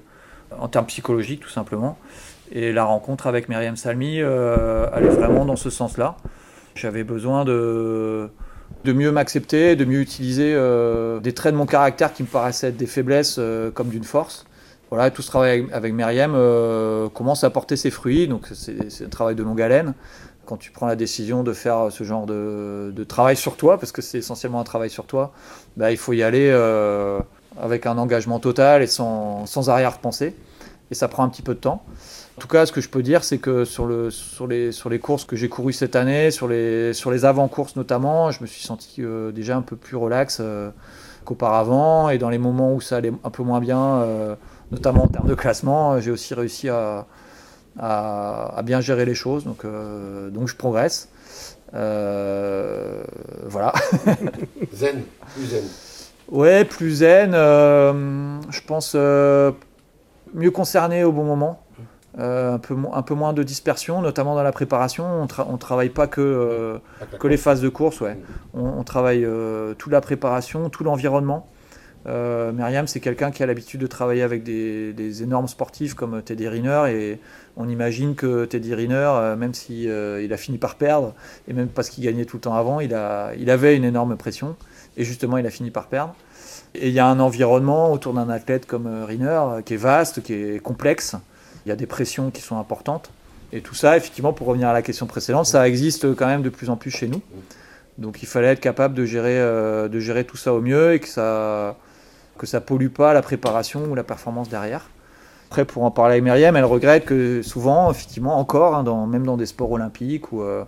en 0.57 0.69
termes 0.69 0.85
psychologiques 0.85 1.41
tout 1.41 1.49
simplement. 1.49 1.97
Et 2.53 2.71
la 2.71 2.85
rencontre 2.85 3.27
avec 3.27 3.49
Myriam 3.49 3.75
Salmi 3.75 4.21
allait 4.21 5.09
vraiment 5.09 5.43
dans 5.43 5.57
ce 5.57 5.69
sens-là. 5.69 6.15
J'avais 6.75 7.03
besoin 7.03 7.43
de, 7.43 8.29
de 8.83 8.93
mieux 8.93 9.11
m'accepter, 9.11 9.75
de 9.75 9.85
mieux 9.85 9.99
utiliser 9.99 10.53
euh, 10.55 11.19
des 11.19 11.33
traits 11.33 11.53
de 11.53 11.57
mon 11.57 11.65
caractère 11.65 12.13
qui 12.13 12.23
me 12.23 12.27
paraissaient 12.27 12.69
être 12.69 12.77
des 12.77 12.87
faiblesses 12.87 13.35
euh, 13.39 13.71
comme 13.71 13.89
d'une 13.89 14.03
force. 14.03 14.45
Voilà, 14.89 15.09
tout 15.11 15.21
ce 15.21 15.27
travail 15.27 15.67
avec, 15.71 15.93
Myriam 15.93 16.33
commence 17.13 17.45
à 17.45 17.49
porter 17.49 17.77
ses 17.77 17.91
fruits, 17.91 18.27
donc 18.27 18.47
c'est 18.53 19.05
un 19.05 19.09
travail 19.09 19.35
de 19.35 19.43
longue 19.43 19.61
haleine. 19.61 19.93
Quand 20.45 20.57
tu 20.57 20.71
prends 20.71 20.87
la 20.87 20.97
décision 20.97 21.43
de 21.43 21.53
faire 21.53 21.87
ce 21.91 22.03
genre 22.03 22.25
de, 22.25 22.91
de 22.93 23.03
travail 23.05 23.37
sur 23.37 23.55
toi, 23.55 23.79
parce 23.79 23.93
que 23.93 24.01
c'est 24.01 24.17
essentiellement 24.17 24.59
un 24.59 24.65
travail 24.65 24.89
sur 24.89 25.05
toi, 25.05 25.31
bah, 25.77 25.91
il 25.91 25.97
faut 25.97 26.11
y 26.11 26.23
aller 26.23 26.51
avec 27.57 27.85
un 27.85 27.97
engagement 27.97 28.39
total 28.39 28.81
et 28.81 28.87
sans, 28.87 29.45
sans 29.45 29.69
arrière-pensée. 29.69 30.35
Et 30.91 30.95
ça 30.95 31.07
prend 31.07 31.23
un 31.23 31.29
petit 31.29 31.41
peu 31.41 31.53
de 31.53 31.59
temps. 31.59 31.83
En 32.41 32.47
tout 32.47 32.47
cas, 32.47 32.65
ce 32.65 32.71
que 32.71 32.81
je 32.81 32.89
peux 32.89 33.03
dire, 33.03 33.23
c'est 33.23 33.37
que 33.37 33.65
sur, 33.65 33.85
le, 33.85 34.09
sur, 34.09 34.47
les, 34.47 34.71
sur 34.71 34.89
les 34.89 34.97
courses 34.97 35.25
que 35.25 35.35
j'ai 35.35 35.47
courues 35.47 35.73
cette 35.73 35.95
année, 35.95 36.31
sur 36.31 36.47
les, 36.47 36.91
sur 36.91 37.11
les 37.11 37.23
avant-courses 37.23 37.75
notamment, 37.75 38.31
je 38.31 38.41
me 38.41 38.47
suis 38.47 38.63
senti 38.63 39.03
euh, 39.03 39.31
déjà 39.31 39.55
un 39.55 39.61
peu 39.61 39.75
plus 39.75 39.95
relax 39.95 40.39
euh, 40.41 40.71
qu'auparavant. 41.23 42.09
Et 42.09 42.17
dans 42.17 42.31
les 42.31 42.39
moments 42.39 42.73
où 42.73 42.81
ça 42.81 42.97
allait 42.97 43.13
un 43.23 43.29
peu 43.29 43.43
moins 43.43 43.59
bien, 43.59 43.79
euh, 43.79 44.35
notamment 44.71 45.03
en 45.03 45.07
termes 45.07 45.27
de 45.27 45.35
classement, 45.35 45.99
j'ai 45.99 46.09
aussi 46.09 46.33
réussi 46.33 46.67
à, 46.67 47.05
à, 47.77 48.59
bien 48.63 48.81
gérer 48.81 49.05
les 49.05 49.13
choses. 49.13 49.43
Donc, 49.43 49.63
donc 50.31 50.47
je 50.47 50.55
progresse. 50.55 51.09
voilà. 51.71 53.71
zen, 54.73 55.03
plus 55.35 55.45
zen. 55.45 55.63
Ouais, 56.27 56.65
plus 56.65 56.91
zen. 56.91 57.33
je 57.33 58.61
pense 58.65 58.95
mieux 60.33 60.51
concerné 60.51 61.03
au 61.03 61.11
bon 61.11 61.23
moment. 61.23 61.63
Euh, 62.19 62.55
un, 62.55 62.59
peu, 62.59 62.75
un 62.91 63.01
peu 63.03 63.13
moins 63.13 63.31
de 63.31 63.41
dispersion, 63.41 64.01
notamment 64.01 64.35
dans 64.35 64.43
la 64.43 64.51
préparation. 64.51 65.05
On 65.05 65.51
ne 65.53 65.57
travaille 65.57 65.89
pas 65.89 66.07
que, 66.07 66.19
euh, 66.19 66.77
que 67.19 67.27
les 67.27 67.37
phases 67.37 67.61
de 67.61 67.69
course, 67.69 68.01
ouais. 68.01 68.17
on, 68.53 68.83
travaille 68.83 69.23
euh, 69.23 69.73
toute 69.75 69.93
la 69.93 70.01
préparation, 70.01 70.69
tout 70.69 70.83
l'environnement. 70.83 71.47
Myriam, 72.05 72.87
c'est 72.87 72.99
quelqu'un 72.99 73.29
qui 73.29 73.43
a 73.43 73.45
l'habitude 73.45 73.79
de 73.79 73.87
travailler 73.87 74.23
avec 74.23 74.43
des, 74.43 75.23
énormes 75.23 75.47
sportifs 75.47 75.93
comme 75.93 76.21
Teddy 76.23 76.47
Riner 76.47 76.85
et 76.89 77.19
on 77.55 77.69
imagine 77.69 78.15
que 78.15 78.45
Teddy 78.45 78.73
Riner, 78.73 79.35
même 79.37 79.53
s'il 79.53 79.83
si, 79.83 80.25
il 80.25 80.33
a 80.33 80.37
fini 80.37 80.57
par 80.57 80.75
perdre, 80.75 81.13
et 81.47 81.53
même 81.53 81.67
parce 81.67 81.91
qu'il 81.91 82.03
gagnait 82.03 82.25
tout 82.25 82.37
le 82.37 82.41
temps 82.41 82.55
avant, 82.55 82.79
il, 82.79 82.95
a, 82.95 83.33
il 83.37 83.51
avait 83.51 83.77
une 83.77 83.83
énorme 83.83 84.17
pression 84.17 84.55
et 84.97 85.03
justement 85.03 85.37
il 85.37 85.45
a 85.45 85.51
fini 85.51 85.69
par 85.69 85.85
perdre. 85.85 86.15
Et 86.73 86.87
il 86.87 86.93
y 86.93 86.99
a 86.99 87.05
un 87.05 87.19
environnement 87.19 87.91
autour 87.91 88.13
d'un 88.15 88.29
athlète 88.29 88.65
comme 88.65 89.03
Riner 89.03 89.61
qui 89.63 89.75
est 89.75 89.77
vaste, 89.77 90.23
qui 90.23 90.33
est 90.33 90.59
complexe, 90.59 91.15
il 91.65 91.69
y 91.69 91.71
a 91.71 91.75
des 91.75 91.85
pressions 91.85 92.31
qui 92.31 92.41
sont 92.41 92.57
importantes. 92.57 93.09
Et 93.53 93.61
tout 93.61 93.75
ça, 93.75 93.97
effectivement, 93.97 94.33
pour 94.33 94.47
revenir 94.47 94.69
à 94.69 94.73
la 94.73 94.81
question 94.81 95.05
précédente, 95.05 95.45
ça 95.45 95.67
existe 95.67 96.15
quand 96.15 96.27
même 96.27 96.41
de 96.41 96.49
plus 96.49 96.69
en 96.69 96.77
plus 96.77 96.91
chez 96.91 97.07
nous. 97.07 97.21
Donc 97.97 98.23
il 98.23 98.25
fallait 98.25 98.47
être 98.47 98.61
capable 98.61 98.95
de 98.95 99.05
gérer, 99.05 99.39
euh, 99.39 99.87
de 99.87 99.99
gérer 99.99 100.23
tout 100.23 100.37
ça 100.37 100.53
au 100.53 100.61
mieux 100.61 100.93
et 100.93 100.99
que 100.99 101.07
ça 101.07 101.75
que 102.37 102.47
ça 102.47 102.59
pollue 102.59 102.87
pas 102.87 103.13
la 103.13 103.21
préparation 103.21 103.83
ou 103.85 103.93
la 103.93 104.03
performance 104.03 104.49
derrière. 104.49 104.89
Après, 105.47 105.63
pour 105.63 105.83
en 105.83 105.91
parler 105.91 106.13
avec 106.13 106.23
Myriam, 106.23 106.55
elle 106.55 106.65
regrette 106.65 107.05
que 107.05 107.43
souvent, 107.43 107.91
effectivement, 107.91 108.39
encore, 108.39 108.73
hein, 108.73 109.05
même 109.05 109.25
dans 109.25 109.37
des 109.37 109.45
sports 109.45 109.69
olympiques, 109.69 110.31
où 110.31 110.41
euh, 110.41 110.63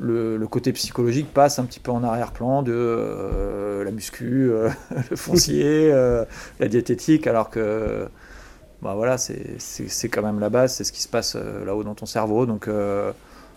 le, 0.00 0.46
côté 0.46 0.72
psychologique 0.72 1.30
passe 1.34 1.58
un 1.58 1.64
petit 1.64 1.80
peu 1.80 1.90
en 1.90 2.02
arrière-plan 2.02 2.62
de 2.62 2.72
euh, 2.74 3.84
la 3.84 3.90
muscu, 3.90 4.50
le 5.10 5.16
foncier, 5.16 5.92
la 6.58 6.68
diététique, 6.68 7.26
alors 7.26 7.50
que 7.50 8.06
bah 8.82 8.94
voilà, 8.96 9.16
c'est 9.16 10.08
quand 10.08 10.22
même 10.22 10.40
la 10.40 10.50
base, 10.50 10.74
c'est 10.74 10.82
ce 10.84 10.90
qui 10.92 11.00
se 11.00 11.08
passe 11.08 11.36
euh, 11.36 11.64
là-haut 11.64 11.84
dans 11.84 11.94
ton 11.94 12.06
cerveau. 12.06 12.46
Donc 12.46 12.66
euh, 12.66 13.12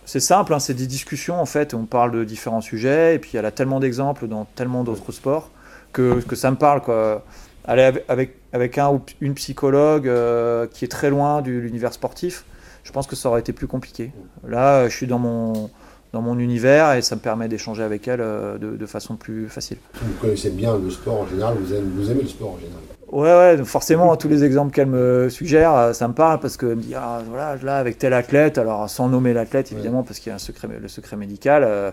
c'est 0.05 0.19
simple, 0.19 0.53
hein, 0.53 0.59
c'est 0.59 0.75
des 0.75 0.85
discussions 0.85 1.41
en 1.41 1.47
fait, 1.47 1.73
on 1.73 1.85
parle 1.85 2.11
de 2.11 2.23
différents 2.23 2.61
sujets, 2.61 3.15
et 3.15 3.19
puis 3.19 3.31
il 3.33 3.37
y 3.37 3.39
a 3.39 3.51
tellement 3.51 3.79
d'exemples 3.79 4.27
dans 4.27 4.45
tellement 4.45 4.83
d'autres 4.83 5.11
sports 5.11 5.49
que, 5.93 6.21
que, 6.21 6.35
ça 6.35 6.51
me 6.51 6.57
parle. 6.57 6.81
Quoi. 6.81 7.25
Aller 7.67 8.03
avec, 8.07 8.37
avec 8.53 8.77
un 8.77 8.91
ou 8.91 9.01
une 9.19 9.33
psychologue 9.33 10.07
euh, 10.07 10.67
qui 10.67 10.85
est 10.85 10.89
très 10.89 11.09
loin 11.09 11.41
de 11.41 11.49
l'univers 11.49 11.93
sportif, 11.93 12.45
je 12.83 12.91
pense 12.91 13.07
que 13.07 13.15
ça 13.15 13.29
aurait 13.29 13.39
été 13.39 13.51
plus 13.51 13.65
compliqué. 13.65 14.11
Là, 14.47 14.87
je 14.87 14.95
suis 14.95 15.07
dans 15.07 15.17
mon, 15.17 15.71
dans 16.13 16.21
mon 16.21 16.37
univers 16.37 16.93
et 16.93 17.01
ça 17.01 17.15
me 17.15 17.21
permet 17.21 17.47
d'échanger 17.47 17.81
avec 17.81 18.07
elle 18.07 18.19
de, 18.19 18.77
de, 18.77 18.85
façon 18.85 19.15
plus 19.15 19.49
facile. 19.49 19.77
Vous 19.95 20.13
connaissez 20.21 20.51
bien 20.51 20.77
le 20.77 20.91
sport 20.91 21.21
en 21.21 21.27
général, 21.27 21.55
vous 21.59 21.73
aimez, 21.73 21.87
vous 21.95 22.11
aimez 22.11 22.21
le 22.21 22.29
sport 22.29 22.51
en 22.51 22.59
général? 22.59 22.81
Ouais, 23.15 23.33
ouais, 23.33 23.63
forcément, 23.63 24.13
tous 24.17 24.27
les 24.27 24.43
exemples 24.43 24.73
qu'elle 24.73 24.89
me 24.89 25.29
suggère, 25.29 25.73
euh, 25.73 25.93
ça 25.93 26.05
me 26.09 26.13
parle 26.13 26.41
parce 26.41 26.57
qu'elle 26.57 26.75
me 26.75 26.81
dit, 26.81 26.95
ah, 26.95 27.21
voilà, 27.29 27.55
là, 27.63 27.77
avec 27.77 27.97
tel 27.97 28.11
athlète, 28.11 28.57
alors 28.57 28.89
sans 28.89 29.07
nommer 29.07 29.31
l'athlète, 29.31 29.71
évidemment, 29.71 30.03
parce 30.03 30.19
qu'il 30.19 30.31
y 30.31 30.33
a 30.33 30.35
un 30.35 30.37
secret, 30.37 30.67
le 30.81 30.87
secret 30.89 31.15
médical, 31.15 31.63
euh, 31.63 31.91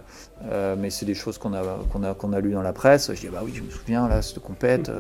euh, 0.50 0.74
mais 0.76 0.90
c'est 0.90 1.06
des 1.06 1.14
choses 1.14 1.38
qu'on 1.38 1.54
a, 1.54 1.62
qu'on 1.92 2.02
a, 2.02 2.14
qu'on 2.14 2.32
a 2.32 2.40
lues 2.40 2.50
dans 2.50 2.61
la 2.61 2.72
presse. 2.72 3.12
Je 3.14 3.20
dis, 3.20 3.28
bah 3.28 3.42
oui, 3.44 3.52
je 3.54 3.62
me 3.62 3.70
souviens, 3.70 4.08
là, 4.08 4.20
cette 4.20 4.40
compète, 4.40 4.90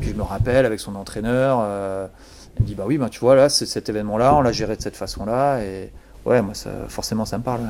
puis 0.00 0.10
je 0.10 0.14
me 0.14 0.24
rappelle 0.24 0.66
avec 0.66 0.78
son 0.78 0.94
entraîneur. 0.94 1.62
elle 1.62 2.62
me 2.62 2.66
dit, 2.66 2.74
bah 2.74 2.84
oui, 2.86 2.98
bah, 2.98 3.08
tu 3.08 3.20
vois, 3.20 3.34
là, 3.34 3.48
c'est 3.48 3.64
cet 3.64 3.88
événement-là, 3.88 4.34
on 4.34 4.42
l'a 4.42 4.52
géré 4.52 4.76
de 4.76 4.82
cette 4.82 4.96
façon-là, 4.96 5.62
et 5.62 5.90
ouais, 6.26 6.42
moi, 6.42 6.52
ça, 6.52 6.68
forcément, 6.88 7.24
ça 7.24 7.38
me 7.38 7.42
parle. 7.42 7.62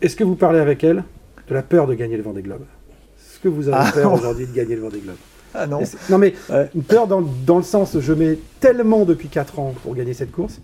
Est-ce 0.00 0.16
que 0.16 0.24
vous 0.24 0.36
parlez 0.36 0.60
avec 0.60 0.84
elle 0.84 1.04
de 1.48 1.54
la 1.54 1.62
peur 1.62 1.86
de 1.86 1.92
gagner 1.92 2.16
le 2.16 2.22
Vendée 2.22 2.40
Globe? 2.40 2.64
Est-ce 3.18 3.40
que 3.40 3.48
vous 3.48 3.68
avez 3.68 3.88
ah, 3.88 3.92
peur 3.92 4.14
aujourd'hui 4.14 4.46
de 4.46 4.54
gagner 4.54 4.74
le 4.74 4.80
Vendée 4.80 5.00
Globe? 5.00 5.16
Ah 5.54 5.66
non. 5.66 5.80
Non 6.10 6.18
mais 6.18 6.34
une 6.74 6.82
peur 6.82 7.06
dans, 7.06 7.22
dans, 7.22 7.56
le 7.56 7.62
sens, 7.62 7.98
je 7.98 8.12
mets 8.12 8.38
tellement 8.60 9.04
depuis 9.04 9.28
4 9.28 9.58
ans 9.58 9.74
pour 9.82 9.94
gagner 9.94 10.14
cette 10.14 10.32
course. 10.32 10.60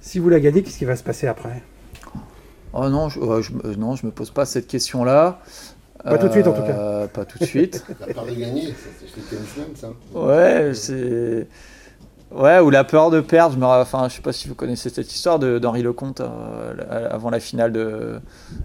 Si 0.00 0.18
vous 0.18 0.28
la 0.28 0.38
gagnez, 0.38 0.62
qu'est-ce 0.62 0.78
qui 0.78 0.84
va 0.84 0.96
se 0.96 1.02
passer 1.02 1.26
après? 1.26 1.62
Oh 2.74 2.88
non, 2.88 3.08
je, 3.08 3.20
ne 3.20 3.24
euh, 3.24 3.76
non, 3.78 3.94
je 3.94 4.04
me 4.04 4.10
pose 4.10 4.30
pas 4.30 4.44
cette 4.44 4.66
question-là. 4.66 5.40
Pas 6.02 6.18
tout 6.18 6.26
de 6.26 6.32
suite, 6.32 6.46
en 6.46 6.52
tout 6.52 6.62
cas. 6.62 6.76
Euh, 6.76 7.06
Pas 7.06 7.24
tout 7.24 7.38
de 7.38 7.44
suite. 7.44 7.84
La 8.00 8.12
peur 8.12 8.26
de 8.26 8.32
gagner, 8.32 8.66
chez 8.66 8.72
les 9.16 9.22
tennisman, 9.22 9.66
ça. 9.74 9.92
Ouais, 10.12 10.74
c'est. 10.74 11.46
Ouais, 12.32 12.58
ou 12.58 12.70
la 12.70 12.82
peur 12.82 13.10
de 13.10 13.20
perdre. 13.20 13.54
Je 13.54 13.60
me... 13.60 13.64
Enfin, 13.64 14.08
je 14.08 14.14
sais 14.16 14.22
pas 14.22 14.32
si 14.32 14.48
vous 14.48 14.54
connaissez 14.56 14.90
cette 14.90 15.12
histoire 15.14 15.38
d'Henri 15.38 15.82
Lecomte 15.82 16.20
euh, 16.20 17.08
avant 17.10 17.30
la 17.30 17.38
finale 17.38 17.72
de, 17.72 18.18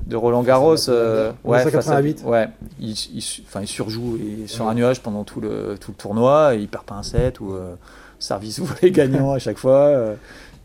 de 0.07 0.15
Roland 0.15 0.41
Garros. 0.41 0.89
euh, 0.89 1.31
ouais, 1.43 1.57
à- 1.59 1.65
1988. 1.65 2.23
ouais, 2.25 2.47
il, 2.79 2.91
il 2.93 3.23
enfin, 3.45 3.61
il 3.61 3.67
surjoue 3.67 4.17
il 4.19 4.43
est 4.45 4.47
sur 4.47 4.67
un 4.67 4.73
nuage 4.73 5.01
pendant 5.01 5.23
tout 5.23 5.39
le, 5.39 5.75
tout 5.79 5.91
le 5.91 5.97
tournoi. 5.97 6.55
Et 6.55 6.59
il 6.61 6.67
perd 6.67 6.83
pas 6.85 6.95
un 6.95 7.03
set 7.03 7.39
ou 7.41 7.53
euh, 7.53 7.75
service 8.17 8.59
volé 8.61 8.89
gagnant 8.91 9.33
à 9.33 9.39
chaque 9.39 9.59
fois. 9.59 9.75
euh. 9.77 10.15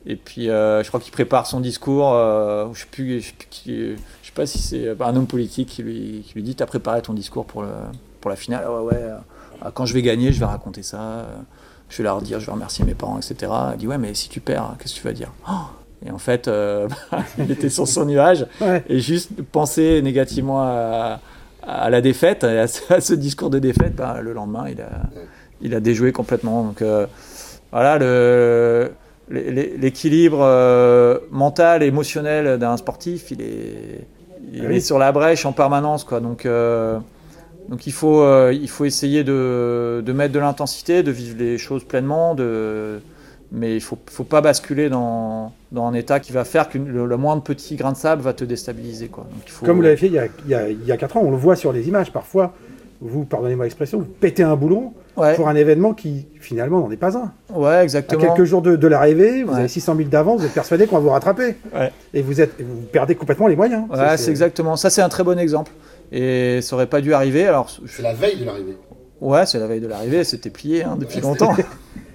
et 0.07 0.17
puis, 0.17 0.49
euh, 0.49 0.83
je 0.83 0.89
crois 0.89 1.01
qu'il 1.01 1.13
prépare 1.13 1.47
son 1.47 1.61
discours. 1.61 2.11
je 2.73 2.79
sais 2.81 2.87
plus, 2.91 3.21
je 3.21 3.27
sais 3.27 3.35
plus 3.39 3.49
qui- 3.51 3.91
je 4.23 4.27
sais 4.29 4.33
pas 4.35 4.47
si 4.47 4.59
c'est 4.61 4.89
un 4.99 5.17
homme 5.17 5.27
politique 5.27 5.69
qui 5.69 5.83
lui, 5.83 6.25
qui 6.27 6.35
lui 6.35 6.43
dit 6.43 6.55
T'as 6.55 6.65
préparé 6.67 7.03
ton 7.03 7.13
discours 7.13 7.45
pour, 7.45 7.61
le, 7.63 7.69
pour 8.23 8.31
la 8.31 8.37
finale 8.37 8.65
Ah 8.67 8.81
Ouais, 8.83 8.95
ouais. 8.95 9.71
quand 9.75 9.85
je 9.85 9.93
vais 9.93 10.01
gagner, 10.03 10.33
je 10.33 10.41
vais 10.41 10.47
raconter 10.47 10.83
ça. 10.83 11.27
Je 11.89 11.99
vais 11.99 12.05
leur 12.05 12.21
dire, 12.23 12.41
je 12.41 12.47
vais 12.47 12.53
remercier 12.53 12.85
mes 12.85 12.95
parents, 12.95 13.19
etc. 13.19 13.53
Il 13.75 13.79
dit, 13.79 13.87
ouais, 13.87 13.99
mais 13.99 14.15
si 14.15 14.29
tu 14.29 14.41
perds, 14.41 14.75
qu'est-ce 14.79 14.95
que 14.95 15.01
tu 15.01 15.07
vas 15.07 15.13
dire? 15.13 15.33
Oh 15.49 15.53
Et 16.07 16.11
en 16.11 16.19
fait, 16.19 16.49
euh, 16.49 16.89
il 17.39 17.51
était 17.51 17.69
sur 17.69 17.87
son 17.87 18.05
nuage 18.07 18.47
Ouais. 18.61 18.83
et 18.89 18.99
juste 19.01 19.31
penser 19.53 20.01
négativement 20.03 20.63
à, 20.63 21.21
à 21.63 21.91
la 21.91 22.01
défaite, 22.01 22.45
à 22.45 22.67
ce, 22.67 22.93
à 22.93 23.01
ce 23.01 23.15
discours 23.15 23.51
de 23.51 23.59
défaite, 23.59 23.95
ben, 23.97 24.21
le 24.21 24.33
lendemain, 24.33 24.65
il 24.69 24.81
a, 24.81 24.91
il 25.63 25.75
a 25.75 25.81
déjoué 25.81 26.13
complètement. 26.13 26.63
Donc 26.65 26.83
euh, 26.83 27.07
voilà, 27.73 27.99
l'équilibre 29.29 30.41
euh, 30.43 31.19
mental 31.31 31.83
et 31.83 31.87
émotionnel 31.87 32.59
d'un 32.59 32.77
sportif, 32.77 33.31
il 33.31 33.41
est, 33.43 34.07
il 34.53 34.67
Oui. 34.67 34.77
est 34.77 34.81
sur 34.81 34.99
la 34.99 35.13
brèche 35.13 35.47
en 35.47 35.53
permanence. 35.53 36.05
Quoi. 36.05 36.21
Donc, 36.21 36.47
euh, 36.47 36.99
donc 37.69 37.87
il, 37.87 37.93
faut, 37.93 38.21
euh, 38.21 38.53
il 38.53 38.69
faut 38.69 38.85
essayer 38.85 39.25
de, 39.25 40.03
de 40.05 40.13
mettre 40.13 40.33
de 40.35 40.39
l'intensité, 40.39 41.03
de 41.03 41.11
vivre 41.11 41.37
les 41.39 41.59
choses 41.59 41.85
pleinement, 41.85 42.35
de, 42.35 43.01
mais 43.53 43.73
il 43.73 43.77
ne 43.77 43.81
faut, 43.81 43.99
faut 44.11 44.25
pas 44.25 44.41
basculer 44.41 44.89
dans, 44.89 45.53
dans 45.73 45.87
un 45.87 45.95
état 45.95 46.21
qui 46.21 46.33
va 46.33 46.45
faire 46.45 46.69
que 46.69 46.79
le, 46.79 47.07
le 47.07 47.17
moindre 47.17 47.43
petit 47.43 47.77
grain 47.77 47.93
de 47.93 47.97
sable 47.97 48.23
va 48.23 48.33
te 48.33 48.45
déstabiliser. 48.45 49.09
Quoi. 49.09 49.25
Donc, 49.25 49.43
il 49.47 49.51
faut... 49.51 49.65
Comme 49.67 49.77
vous 49.77 49.83
l'avez 49.83 49.97
fait 49.97 50.07
il 50.09 50.13
y, 50.13 50.19
a, 50.19 50.27
il, 50.45 50.51
y 50.51 50.55
a, 50.55 50.69
il 50.69 50.85
y 50.85 50.93
a 50.93 50.97
4 50.97 51.17
ans, 51.17 51.23
on 51.25 51.31
le 51.31 51.37
voit 51.37 51.57
sur 51.57 51.73
les 51.73 51.89
images. 51.89 52.13
Parfois, 52.13 52.53
vous, 53.01 53.25
pardonnez-moi 53.25 53.65
l'expression, 53.65 53.99
vous 53.99 54.05
pétez 54.07 54.43
un 54.43 54.57
boulon 54.57 54.93
Ouais, 55.17 55.37
pour 55.37 55.49
un 55.49 55.55
événement 55.55 55.95
qui, 55.95 56.27
finalement, 56.41 56.81
n'en 56.81 56.91
est 56.91 56.97
pas 56.97 57.17
un. 57.17 57.31
ouais, 57.55 57.69
À 57.69 57.83
exactement. 57.85 58.21
quelques 58.21 58.43
jours 58.43 58.63
de, 58.63 58.75
de 58.75 58.87
l'arrivée, 58.89 59.45
vous 59.45 59.53
Ouais. 59.53 59.61
avez 59.61 59.69
600 59.69 59.95
000 59.95 60.09
d'avance, 60.09 60.41
vous 60.41 60.47
êtes 60.47 60.53
persuadé 60.55 60.89
qu'on 60.89 60.97
va 60.97 61.03
vous 61.03 61.11
rattraper. 61.11 61.55
Ouais. 61.73 61.93
Et 62.15 62.21
vous, 62.21 62.41
êtes, 62.41 62.61
vous 62.61 62.81
perdez 62.91 63.15
complètement 63.15 63.47
les 63.47 63.55
moyens. 63.55 63.85
Ouais, 63.91 64.17
c'est 64.17 64.33
exactement. 64.33 64.75
Ça, 64.75 64.91
c'est 64.91 65.03
un 65.03 65.09
très 65.09 65.23
bon 65.23 65.39
exemple. 65.39 65.71
Et 66.13 66.61
ça 66.63 66.77
aurait 66.77 66.87
pas 66.89 67.01
dû 67.01 67.13
arriver. 67.15 67.47
Alors, 67.47 67.69
je- 67.85 67.91
C'est 67.91 68.03
la 68.03 68.15
veille 68.15 68.37
de 68.37 68.45
l'arrivée. 68.45 68.77
ouais, 69.21 69.47
c'est 69.47 69.59
la 69.59 69.67
veille 69.67 69.81
de 69.81 69.89
l'arrivée, 69.89 70.25
c'était 70.25 70.51
plié 70.51 70.85
hein, 70.85 70.97
depuis 70.99 71.21
longtemps. 71.21 71.55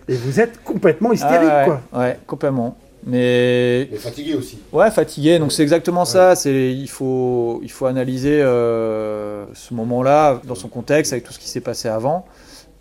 Et 0.08 0.16
vous 0.16 0.40
êtes 0.40 0.64
complètement 0.64 1.12
hystérique, 1.14 1.50
Ah, 1.52 1.60
ouais, 1.60 1.66
quoi. 1.92 2.00
Ouais, 2.00 2.20
complètement. 2.26 2.76
Mais 3.06 3.88
Mais 3.92 3.98
fatigué 3.98 4.34
aussi. 4.36 4.60
ouais, 4.74 4.92
fatigué. 4.92 5.40
Donc 5.40 5.52
c'est 5.54 5.64
exactement 5.64 6.04
ça. 6.04 6.36
C'est 6.36 6.72
il 6.74 6.88
faut 6.90 7.60
il 7.64 7.72
faut 7.72 7.86
analyser 7.86 8.42
euh, 8.42 9.46
ce 9.54 9.74
moment-là 9.74 10.42
dans 10.44 10.56
son 10.56 10.68
contexte 10.68 11.14
avec 11.14 11.24
tout 11.24 11.32
ce 11.32 11.40
qui 11.40 11.48
s'est 11.48 11.62
passé 11.62 11.88
avant. 11.88 12.26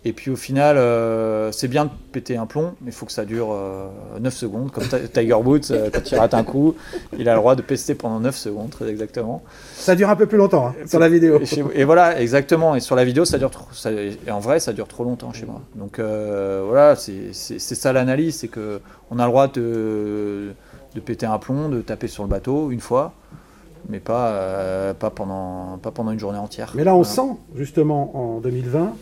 Et 0.05 0.13
puis 0.13 0.31
au 0.31 0.37
final, 0.37 0.77
euh, 0.77 1.51
c'est 1.51 1.67
bien 1.67 1.83
de 1.83 1.89
péter 2.13 2.37
un 2.37 2.45
plomb, 2.45 2.73
mais 2.81 2.91
il 2.91 2.93
faut 2.93 3.05
que 3.05 3.11
ça 3.11 3.25
dure 3.25 3.49
euh, 3.51 3.89
9 4.21 4.33
secondes. 4.33 4.71
Comme 4.71 4.85
Ti- 4.85 5.09
Tiger 5.13 5.33
Woods, 5.33 5.71
euh, 5.71 5.89
quand 5.93 6.09
il 6.09 6.15
rate 6.17 6.33
un 6.33 6.45
coup, 6.45 6.75
il 7.17 7.27
a 7.27 7.33
le 7.33 7.39
droit 7.39 7.55
de 7.55 7.61
pester 7.61 7.95
pendant 7.95 8.21
9 8.21 8.33
secondes, 8.33 8.69
très 8.69 8.87
exactement. 8.89 9.43
Ça 9.75 9.95
dure 9.97 10.09
un 10.09 10.15
peu 10.15 10.25
plus 10.25 10.37
longtemps 10.37 10.67
hein, 10.67 10.75
sur 10.87 10.99
la 10.99 11.09
vidéo. 11.09 11.41
Et, 11.41 11.45
chez- 11.45 11.65
et 11.73 11.83
voilà, 11.83 12.21
exactement. 12.21 12.75
Et 12.75 12.79
sur 12.79 12.95
la 12.95 13.03
vidéo, 13.03 13.25
ça 13.25 13.37
dure 13.37 13.51
trop. 13.51 13.65
ça- 13.73 13.91
et 13.91 14.17
en 14.31 14.39
vrai, 14.39 14.61
ça 14.61 14.71
dure 14.71 14.87
trop 14.87 15.03
longtemps 15.03 15.33
chez 15.33 15.45
moi. 15.45 15.59
Donc 15.75 15.99
euh, 15.99 16.63
voilà, 16.65 16.95
c'est 16.95 17.33
ça 17.33 17.91
l'analyse, 17.91 18.37
c'est 18.37 18.47
que 18.47 18.79
on 19.11 19.19
a 19.19 19.23
le 19.25 19.29
droit 19.31 19.49
de, 19.49 20.53
de 20.95 20.99
péter 21.01 21.25
un 21.25 21.39
plomb, 21.39 21.67
de 21.67 21.81
taper 21.81 22.07
sur 22.07 22.23
le 22.23 22.29
bateau 22.29 22.71
une 22.71 22.79
fois, 22.79 23.11
mais 23.89 23.99
pas 23.99 24.27
euh, 24.29 24.93
pas 24.93 25.09
pendant 25.09 25.77
pas 25.81 25.91
pendant 25.91 26.11
une 26.11 26.19
journée 26.19 26.39
entière. 26.39 26.71
Mais 26.75 26.85
là, 26.85 26.95
on 26.95 27.01
Voilà. 27.01 27.33
sent, 27.33 27.37
justement, 27.55 28.15
en 28.15 28.39
2020, 28.39 28.93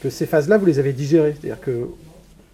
que 0.00 0.10
ces 0.10 0.26
phases-là, 0.26 0.58
vous 0.58 0.66
les 0.66 0.78
avez 0.78 0.92
digérées. 0.92 1.34
C'est-à-dire 1.40 1.60
que 1.60 1.88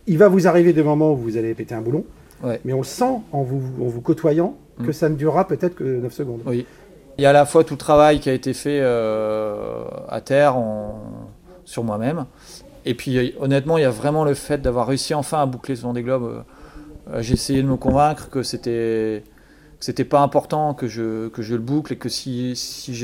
il 0.06 0.18
va 0.18 0.28
vous 0.28 0.46
arriver 0.46 0.72
des 0.72 0.82
moments 0.82 1.12
où 1.12 1.16
vous 1.16 1.36
allez 1.36 1.54
péter 1.54 1.74
un 1.74 1.80
boulon, 1.80 2.04
Ouais. 2.42 2.60
mais 2.64 2.72
on 2.74 2.78
le 2.78 2.84
sent 2.84 3.20
en 3.32 3.42
vous, 3.42 3.62
en 3.82 3.86
vous 3.88 4.00
côtoyant 4.00 4.56
que 4.82 4.90
Mm. 4.90 4.92
ça 4.92 5.08
ne 5.08 5.14
durera 5.14 5.46
peut-être 5.46 5.74
que 5.74 5.84
9 5.84 6.12
secondes. 6.12 6.40
Oui. 6.46 6.66
Il 7.16 7.22
y 7.22 7.26
a 7.26 7.30
à 7.30 7.32
la 7.32 7.46
fois 7.46 7.62
tout 7.64 7.74
le 7.74 7.78
travail 7.78 8.18
qui 8.20 8.28
a 8.28 8.32
été 8.32 8.52
fait 8.54 8.80
euh, 8.82 9.84
à 10.08 10.20
terre 10.20 10.56
en- 10.56 11.00
sur 11.64 11.84
moi-même. 11.84 12.26
Et 12.84 12.94
puis 12.94 13.34
honnêtement, 13.40 13.78
il 13.78 13.82
y 13.82 13.84
a 13.86 13.90
vraiment 13.90 14.24
le 14.24 14.34
fait 14.34 14.60
d'avoir 14.60 14.86
réussi 14.88 15.14
enfin 15.14 15.40
à 15.40 15.46
boucler 15.46 15.76
ce 15.76 15.82
Vendée 15.82 16.02
Globe. 16.02 16.44
Euh, 17.12 17.22
J'ai 17.22 17.34
essayé 17.34 17.62
de 17.62 17.68
me 17.68 17.76
convaincre 17.76 18.28
que 18.30 18.42
c'était 18.42 19.22
que 19.78 19.84
c'était 19.84 20.04
pas 20.04 20.20
important 20.20 20.74
que 20.74 20.86
je, 20.88 21.28
que 21.28 21.40
je 21.42 21.54
le 21.54 21.60
boucle 21.60 21.92
et 21.92 21.96
que 21.96 22.08
si, 22.08 22.54
si 22.56 22.94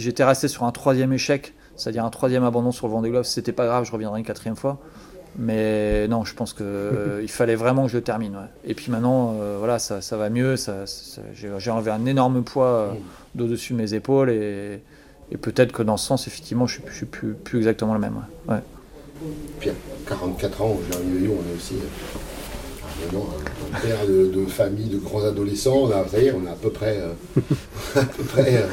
j'étais 0.00 0.24
resté 0.24 0.46
sur 0.48 0.64
un 0.64 0.70
troisième 0.72 1.12
échec, 1.12 1.54
c'est-à-dire 1.80 2.04
un 2.04 2.10
troisième 2.10 2.44
abandon 2.44 2.72
sur 2.72 2.86
le 2.86 2.92
Vendée 2.92 3.08
Globe, 3.08 3.24
c'était 3.24 3.52
pas 3.52 3.64
grave, 3.64 3.84
je 3.84 3.92
reviendrai 3.92 4.20
une 4.20 4.26
quatrième 4.26 4.56
fois. 4.56 4.78
Mais 5.38 6.08
non, 6.08 6.24
je 6.24 6.34
pense 6.34 6.52
que 6.52 6.62
euh, 6.62 7.26
fallait 7.28 7.54
vraiment 7.54 7.84
que 7.84 7.92
je 7.92 7.96
le 7.96 8.02
termine. 8.02 8.36
Et 8.64 8.74
puis 8.74 8.90
maintenant, 8.90 9.36
euh, 9.40 9.56
voilà, 9.58 9.78
ça, 9.78 10.16
va 10.16 10.28
mieux. 10.28 10.56
J'ai 11.34 11.48
j'ai 11.58 11.70
enlevé 11.70 11.90
un 11.90 12.04
énorme 12.04 12.42
poids 12.42 12.66
euh, 12.66 12.88
d'au-dessus 13.34 13.72
de 13.72 13.78
mes 13.78 13.94
épaules 13.94 14.30
et, 14.30 14.82
peut-être 15.40 15.72
que 15.72 15.82
dans 15.82 15.96
ce 15.96 16.06
sens, 16.06 16.26
effectivement, 16.26 16.66
je 16.66 16.80
je 16.86 16.94
suis 16.94 17.06
plus, 17.06 17.36
exactement 17.56 17.94
le 17.94 18.00
même. 18.00 18.20
ouais. 18.48 18.58
Puis 19.60 19.70
à 19.70 19.74
44 20.06 20.62
ans, 20.62 20.78
Jérémy 20.90 21.18
Veillon, 21.18 21.36
on 21.38 21.52
est 21.52 21.56
aussi 21.56 21.74
euh, 21.74 23.16
un, 23.16 23.76
un 23.76 23.80
père 23.80 24.06
de, 24.06 24.46
famille, 24.46 24.88
de 24.88 24.98
grands 24.98 25.24
adolescents. 25.24 25.76
On 25.82 25.90
a, 25.90 26.06
ça 26.08 26.18
on 26.34 26.46
a 26.46 26.52
à 26.52 26.54
peu 26.54 26.70
près. 26.70 26.98
à 27.96 28.02
peu 28.02 28.24
près 28.24 28.64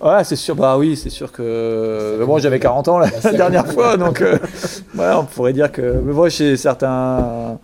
Ouais, 0.00 0.24
c'est 0.24 0.36
sûr. 0.36 0.54
Bah 0.56 0.78
oui, 0.78 0.96
c'est 0.96 1.10
sûr 1.10 1.30
que. 1.30 2.16
Mais 2.18 2.24
bon, 2.24 2.38
j'avais 2.38 2.58
40 2.58 2.88
ans 2.88 2.98
la, 2.98 3.10
dernière 3.32 3.66
fois, 3.66 3.96
donc 3.96 4.22
euh, 4.22 4.38
ouais, 4.94 5.10
on 5.14 5.24
pourrait 5.24 5.52
dire 5.52 5.70
que. 5.70 5.80
Mais 6.02 6.12
bon, 6.12 6.30
chez 6.30 6.56
certains. 6.56 7.58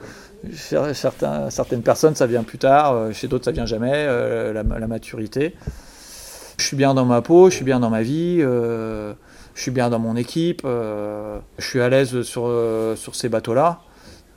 chez 0.54 0.76
certains, 0.94 1.48
certaines 1.50 1.82
personnes, 1.82 2.14
ça 2.14 2.26
vient 2.26 2.42
plus 2.42 2.58
tard. 2.58 2.92
euh, 2.94 3.12
Chez 3.12 3.26
d'autres, 3.28 3.44
ça 3.46 3.52
vient 3.52 3.64
jamais. 3.66 3.92
euh, 3.94 4.52
la, 4.52 4.62
la 4.78 4.86
maturité. 4.86 5.54
Je 6.58 6.64
suis 6.64 6.76
bien 6.76 6.94
dans 6.94 7.04
ma 7.06 7.22
peau, 7.22 7.48
je 7.50 7.56
suis 7.56 7.64
bien 7.64 7.80
dans 7.80 7.90
ma 7.90 8.02
vie. 8.02 8.38
euh, 8.40 9.12
je 9.54 9.62
suis 9.62 9.70
bien 9.70 9.88
dans 9.88 9.98
mon 9.98 10.16
équipe. 10.16 10.62
je 10.64 11.40
suis 11.58 11.80
à 11.80 11.88
l'aise 11.88 12.20
sur, 12.22 12.50
sur 12.96 13.14
ces 13.14 13.30
bateaux-là. 13.30 13.80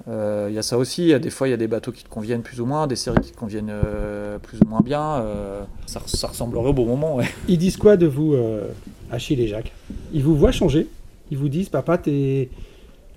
Euh, 0.07 0.47
Il 0.49 0.55
y 0.55 0.57
a 0.57 0.63
ça 0.63 0.77
aussi. 0.77 1.17
Des 1.19 1.29
fois, 1.29 1.47
il 1.47 1.51
y 1.51 1.53
a 1.53 1.57
des 1.57 1.67
bateaux 1.67 1.91
qui 1.91 2.03
te 2.03 2.09
conviennent 2.09 2.41
plus 2.41 2.61
ou 2.61 2.65
moins, 2.65 2.87
des 2.87 2.95
séries 2.95 3.19
qui 3.21 3.31
te 3.31 3.37
conviennent 3.37 3.69
euh, 3.71 4.39
plus 4.39 4.59
ou 4.65 4.67
moins 4.67 4.81
bien. 4.81 5.21
euh, 5.21 5.63
ça, 5.85 6.01
ça 6.05 6.27
ressemblerait 6.27 6.69
au 6.69 6.73
beau 6.73 6.85
moment, 6.85 7.15
ouais. 7.15 7.25
Ils 7.47 7.57
disent 7.57 7.77
quoi 7.77 7.97
de 7.97 8.07
vous, 8.07 8.33
euh, 8.33 8.67
Achille 9.11 9.41
et 9.41 9.47
Jacques? 9.47 9.71
Ils 10.13 10.23
vous 10.23 10.35
voient 10.35 10.51
changer? 10.51 10.87
Ils 11.31 11.37
vous 11.37 11.49
disent, 11.49 11.69
papa, 11.69 11.99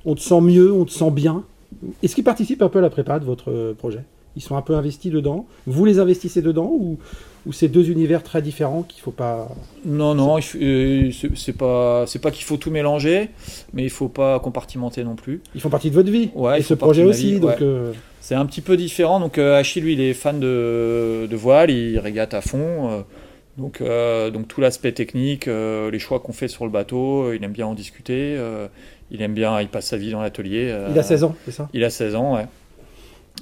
on 0.05 0.15
te 0.15 0.21
sent 0.21 0.41
mieux, 0.41 0.73
on 0.73 0.85
te 0.85 0.91
sent 0.91 1.11
bien? 1.11 1.45
Est-ce 2.03 2.15
qu'ils 2.15 2.25
participent 2.25 2.63
un 2.63 2.69
peu 2.69 2.81
à 2.81 2.83
la 2.83 2.91
prépa 2.91 3.19
de 3.19 3.25
votre 3.25 3.51
euh, 3.51 3.75
projet? 3.75 4.05
Ils 4.37 4.43
sont 4.43 4.57
un 4.57 4.63
peu 4.63 4.75
investis 4.75 5.11
dedans 5.13 5.47
Vous 5.67 5.85
les 5.85 5.99
investissez 5.99 6.41
dedans 6.43 6.71
ou, 6.73 6.99
ou 7.47 7.53
c'est 7.53 7.69
deux 7.69 7.91
univers 7.91 8.23
très 8.23 8.41
différents 8.41 8.83
qu'il 8.83 9.03
faut 9.03 9.11
pas... 9.11 9.49
Non, 9.85 10.15
non, 10.15 10.39
euh, 10.55 11.11
c'est 11.35 11.53
pas, 11.57 12.05
c'est 12.07 12.19
pas 12.21 12.31
qu'il 12.31 12.45
faut 12.45 12.57
tout 12.57 12.71
mélanger, 12.71 13.29
mais 13.75 13.83
il 13.85 13.91
faut 13.91 14.09
pas 14.09 14.39
compartimenter 14.41 15.05
non 15.05 15.17
plus. 15.17 15.43
Ils 15.55 15.61
font 15.61 15.69
partie 15.71 15.91
de 15.91 15.95
votre 15.95 16.11
vie 16.11 16.31
Ouais, 16.35 16.61
et 16.61 16.63
ce 16.63 16.75
font 16.75 16.79
projet 16.87 17.05
aussi. 17.05 17.33
vie, 17.35 17.41
donc, 17.41 17.51
ouais. 17.51 17.57
euh, 17.63 17.93
C'est 18.21 18.35
un 18.35 18.47
petit 18.47 18.61
peu 18.63 18.77
différent. 18.77 19.21
Donc 19.21 19.37
euh, 19.39 19.59
Achille, 19.59 19.83
lui, 19.83 19.93
il 19.95 20.01
est 20.01 20.15
fan 20.15 20.41
de, 20.41 21.27
de 21.31 21.37
voile, 21.37 21.71
il 21.71 21.99
régate 21.99 22.33
à 22.33 22.41
fond. 22.41 22.91
euh, 22.91 23.01
donc, 23.59 23.83
euh, 23.83 24.31
donc 24.31 24.49
tout 24.49 24.63
l'aspect 24.63 24.93
technique, 24.93 25.47
euh, 25.47 25.91
les 25.91 25.99
choix 25.99 26.21
qu'on 26.21 26.33
fait 26.33 26.49
sur 26.49 26.65
le 26.65 26.71
bateau, 26.71 27.35
il 27.35 27.45
aime 27.45 27.53
bien 27.53 27.67
en 27.67 27.75
discuter. 27.75 28.39
il 29.11 29.21
aime 29.21 29.35
bien, 29.35 29.61
il 29.61 29.69
passe 29.69 29.89
sa 29.89 29.99
vie 29.99 30.11
dans 30.11 30.23
l'atelier. 30.23 30.75
il 30.91 30.99
a 30.99 31.03
16 31.03 31.25
ans, 31.25 31.35
c'est 31.45 31.51
ça? 31.51 31.69
Il 31.75 31.85
a 31.85 31.91
16 31.91 32.15
ans, 32.15 32.35
ouais. 32.37 32.47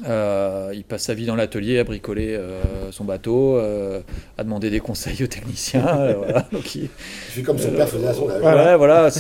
Euh, 0.07 0.71
il 0.75 0.85
passe 0.85 1.05
sa 1.05 1.15
vie 1.15 1.27
dans 1.27 1.37
l'atelier 1.37 1.79
à 1.79 1.85
bricoler 1.85 2.35
euh, 2.35 2.91
son 2.91 3.05
bateau, 3.05 3.57
euh, 3.57 4.01
à 4.39 4.45
demander 4.45 4.71
des 4.71 4.81
conseils 4.81 5.23
aux 5.23 5.27
techniciens. 5.27 6.15
voilà. 6.17 6.47
Donc 6.53 6.75
il, 6.75 6.85
il 6.85 6.89
fait 6.89 7.43
comme 7.43 7.59
son 7.59 7.71
père 7.71 7.89
faisait 7.89 8.07
à 8.07 8.15
son 8.15 8.31
âge. 8.31 8.41
Voilà. 8.41 9.11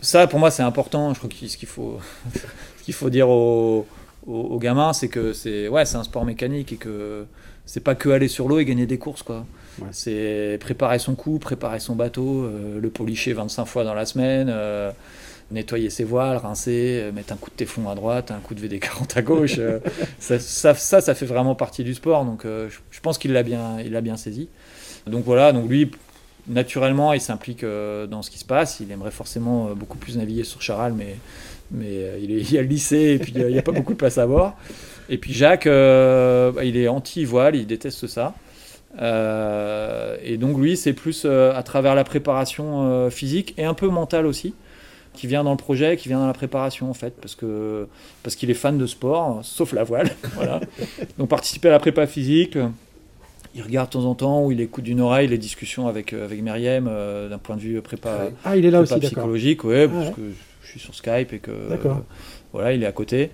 Ça 0.00 0.26
pour 0.26 0.38
moi 0.38 0.50
c'est 0.50 0.62
important. 0.62 1.12
Je 1.12 1.18
crois 1.18 1.30
que 1.30 1.46
ce 1.46 1.56
qu'il 1.56 1.68
faut, 1.68 1.98
qu'il 2.84 2.94
faut 2.94 3.10
dire 3.10 3.28
aux, 3.28 3.86
aux, 4.26 4.32
aux 4.32 4.58
gamins, 4.58 4.92
c'est 4.92 5.08
que 5.08 5.32
c'est, 5.32 5.68
ouais, 5.68 5.84
un 5.94 6.04
sport 6.04 6.24
mécanique 6.24 6.72
et 6.72 6.76
que 6.76 7.26
c'est 7.66 7.80
pas 7.80 7.94
que 7.94 8.08
aller 8.08 8.28
sur 8.28 8.48
l'eau 8.48 8.58
et 8.58 8.64
gagner 8.64 8.86
des 8.86 8.98
courses, 8.98 9.22
quoi. 9.22 9.44
Ouais. 9.80 9.88
C'est 9.92 10.58
préparer 10.60 10.98
son 10.98 11.14
coup, 11.14 11.38
préparer 11.38 11.80
son 11.80 11.94
bateau, 11.94 12.50
le 12.80 12.90
policher 12.90 13.34
25 13.34 13.64
fois 13.66 13.84
dans 13.84 13.94
la 13.94 14.06
semaine, 14.06 14.52
nettoyer 15.50 15.90
ses 15.90 16.04
voiles, 16.04 16.36
rincer, 16.36 17.00
euh, 17.02 17.12
mettre 17.12 17.32
un 17.32 17.36
coup 17.36 17.50
de 17.50 17.56
téflon 17.56 17.88
à 17.88 17.94
droite, 17.94 18.30
un 18.30 18.38
coup 18.40 18.54
de 18.54 18.66
VD40 18.66 19.18
à 19.18 19.22
gauche. 19.22 19.56
euh, 19.58 19.80
ça, 20.18 20.38
ça, 20.38 20.74
ça, 20.74 21.00
ça 21.00 21.14
fait 21.14 21.26
vraiment 21.26 21.54
partie 21.54 21.84
du 21.84 21.94
sport. 21.94 22.24
Donc 22.24 22.44
euh, 22.44 22.68
je, 22.68 22.78
je 22.90 23.00
pense 23.00 23.18
qu'il 23.18 23.32
l'a 23.32 23.42
bien, 23.42 23.80
il 23.80 23.92
l'a 23.92 24.00
bien 24.00 24.16
saisi. 24.16 24.48
Donc 25.06 25.24
voilà, 25.24 25.52
donc 25.52 25.68
lui, 25.68 25.90
naturellement, 26.48 27.12
il 27.14 27.20
s'implique 27.20 27.64
dans 27.64 28.22
ce 28.22 28.30
qui 28.30 28.38
se 28.38 28.44
passe. 28.44 28.80
Il 28.80 28.90
aimerait 28.92 29.10
forcément 29.10 29.70
beaucoup 29.74 29.96
plus 29.96 30.18
naviguer 30.18 30.44
sur 30.44 30.60
Charal, 30.60 30.92
mais, 30.92 31.16
mais 31.70 32.20
il, 32.22 32.30
est, 32.30 32.40
il 32.40 32.52
y 32.52 32.58
a 32.58 32.62
le 32.62 32.68
lycée 32.68 33.14
et 33.14 33.18
puis 33.18 33.32
il 33.34 33.46
n'y 33.46 33.58
a 33.58 33.62
pas 33.62 33.72
beaucoup 33.72 33.92
de 33.94 33.98
place 33.98 34.18
à 34.18 34.26
voir. 34.26 34.56
Et 35.08 35.16
puis 35.16 35.32
Jacques, 35.32 35.64
bah, 35.66 36.62
il 36.62 36.76
est 36.76 36.88
anti-voile, 36.88 37.56
il 37.56 37.66
déteste 37.66 38.06
ça. 38.06 38.34
et 39.00 40.36
donc 40.36 40.58
lui, 40.58 40.76
c'est 40.76 40.92
plus 40.92 41.24
à 41.24 41.62
travers 41.62 41.94
la 41.94 42.04
préparation 42.04 43.08
physique 43.08 43.54
et 43.56 43.64
un 43.64 43.74
peu 43.74 43.88
mentale 43.88 44.26
aussi 44.26 44.52
qui 45.18 45.26
vient 45.26 45.42
dans 45.42 45.50
le 45.50 45.56
projet, 45.56 45.96
qui 45.96 46.08
vient 46.08 46.20
dans 46.20 46.28
la 46.28 46.32
préparation 46.32 46.88
en 46.88 46.94
fait, 46.94 47.14
parce 47.20 47.34
que 47.34 47.88
parce 48.22 48.36
qu'il 48.36 48.50
est 48.50 48.54
fan 48.54 48.78
de 48.78 48.86
sport, 48.86 49.40
sauf 49.42 49.72
la 49.72 49.82
voile. 49.82 50.10
voilà. 50.34 50.60
Donc 51.18 51.28
participer 51.28 51.68
à 51.68 51.72
la 51.72 51.80
prépa 51.80 52.06
physique, 52.06 52.56
il 53.56 53.62
regarde 53.62 53.88
de 53.88 53.92
temps 53.94 54.04
en 54.04 54.14
temps 54.14 54.44
ou 54.44 54.52
il 54.52 54.60
écoute 54.60 54.84
d'une 54.84 55.00
oreille 55.00 55.26
les 55.26 55.36
discussions 55.36 55.88
avec 55.88 56.12
euh, 56.12 56.24
avec 56.24 56.40
Myriam 56.40 56.86
euh, 56.88 57.28
d'un 57.28 57.38
point 57.38 57.56
de 57.56 57.60
vue 57.60 57.82
prépa. 57.82 58.30
Ah, 58.44 58.56
il 58.56 58.64
est 58.64 58.70
là 58.70 58.80
aussi, 58.80 58.96
psychologique, 59.00 59.64
ouais, 59.64 59.88
parce 59.88 60.10
que 60.10 60.22
je 60.62 60.70
suis 60.70 60.78
sur 60.78 60.94
Skype 60.94 61.32
et 61.32 61.40
que 61.40 61.50
voilà, 62.52 62.72
il 62.72 62.82
est 62.84 62.86
à 62.86 62.92
côté. 62.92 63.30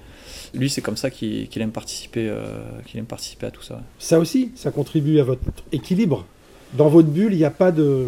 Lui, 0.54 0.70
c'est 0.70 0.80
comme 0.80 0.96
ça 0.96 1.10
qu'il 1.10 1.48
aime 1.56 1.70
participer, 1.70 2.28
euh, 2.28 2.44
qu'il 2.86 2.98
aime 2.98 3.06
participer 3.06 3.46
à 3.46 3.50
tout 3.50 3.62
ça. 3.62 3.82
Ça 3.98 4.18
aussi, 4.18 4.52
ça 4.54 4.70
contribue 4.70 5.20
à 5.20 5.24
votre 5.24 5.42
équilibre. 5.70 6.24
Dans 6.72 6.88
votre 6.88 7.08
bulle, 7.08 7.34
il 7.34 7.38
n'y 7.38 7.44
a 7.44 7.50
pas 7.50 7.72
de 7.72 8.06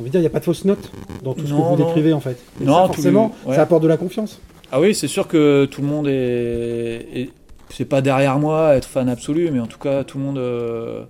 on 0.00 0.02
veut 0.02 0.08
dire, 0.08 0.20
il 0.20 0.22
n'y 0.22 0.26
a 0.26 0.30
pas 0.30 0.40
de 0.40 0.44
fausses 0.44 0.64
notes 0.64 0.90
dans 1.22 1.34
tout 1.34 1.46
ce 1.46 1.52
que 1.52 1.56
vous 1.56 1.76
décrivez 1.76 2.12
en 2.12 2.20
fait. 2.20 2.38
non, 2.60 2.86
forcément, 2.86 3.32
ça 3.46 3.62
apporte 3.62 3.82
de 3.82 3.88
la 3.88 3.96
confiance. 3.96 4.40
Ah 4.72 4.80
oui, 4.80 4.94
c'est 4.94 5.08
sûr 5.08 5.26
que 5.26 5.64
tout 5.64 5.82
le 5.82 5.88
monde 5.88 6.06
est, 6.08 7.30
c'est 7.70 7.84
pas 7.84 8.00
derrière 8.00 8.38
moi 8.38 8.76
être 8.76 8.86
fan 8.86 9.08
absolu, 9.08 9.50
mais 9.52 9.60
en 9.60 9.66
tout 9.66 9.78
cas, 9.78 10.04
tout 10.04 10.18
le 10.18 10.24
monde 10.24 10.38
euh, 10.38 11.04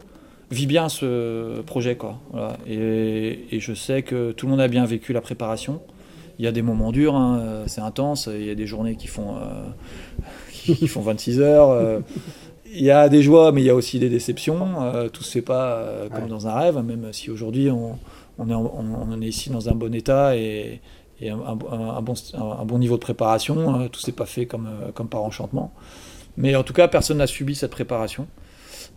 vit 0.51 0.67
bien 0.67 0.89
ce 0.89 1.61
projet 1.63 1.97
quoi. 1.97 2.19
Et, 2.67 3.47
je 3.53 3.75
sais 3.75 4.03
que 4.03 4.33
tout 4.33 4.47
le 4.47 4.51
monde 4.51 4.61
a 4.61 4.69
bien 4.69 4.85
vécu 4.87 5.13
la 5.13 5.21
préparation. 5.21 5.81
Il 6.39 6.45
y 6.45 6.49
a 6.49 6.53
des 6.53 6.63
moments 6.63 6.91
durs, 6.91 7.15
hein, 7.17 7.65
c'est 7.67 7.83
intense. 7.83 8.31
Il 8.33 8.47
y 8.47 8.51
a 8.51 8.55
des 8.55 8.67
journées 8.67 8.97
qui 8.97 9.09
font 9.09 9.37
euh, 9.37 10.23
qui 10.53 10.89
font 10.89 11.03
26 11.03 11.41
heures. 11.41 11.71
Euh. 11.71 12.01
il 12.73 12.83
y 12.83 12.91
a 12.91 13.11
des 13.11 13.23
joies, 13.23 13.53
mais 13.53 13.61
il 13.61 13.67
y 13.67 13.71
a 13.71 13.75
aussi 13.75 13.99
des 13.99 14.09
déceptions. 14.09 14.59
tout 15.13 15.23
se 15.23 15.33
fait 15.33 15.43
pas 15.43 15.85
comme 16.15 16.29
dans 16.29 16.47
un 16.47 16.55
rêve, 16.55 16.79
même 16.79 17.13
si 17.13 17.31
aujourd'hui 17.31 17.71
on 17.71 17.99
on 18.39 19.23
est, 19.23 19.27
ici 19.27 19.51
dans 19.51 19.69
un 19.69 19.75
bon 19.75 19.95
état 19.95 20.37
et, 20.37 20.81
un, 21.23 22.03
bon, 22.03 22.79
niveau 22.79 22.97
de 22.97 23.01
préparation. 23.01 23.75
Hein. 23.75 23.89
Tout 23.91 24.01
s'est 24.01 24.13
pas 24.13 24.27
fait 24.27 24.47
comme, 24.47 24.67
euh, 24.67 24.93
comme 24.93 25.09
par 25.09 25.23
enchantement. 25.23 25.73
Mais 26.37 26.55
en 26.57 26.63
tout 26.63 26.73
cas, 26.73 26.89
personne 26.89 27.19
n'a 27.19 27.27
subi 27.27 27.55
cette 27.55 27.71
préparation. 27.71 28.27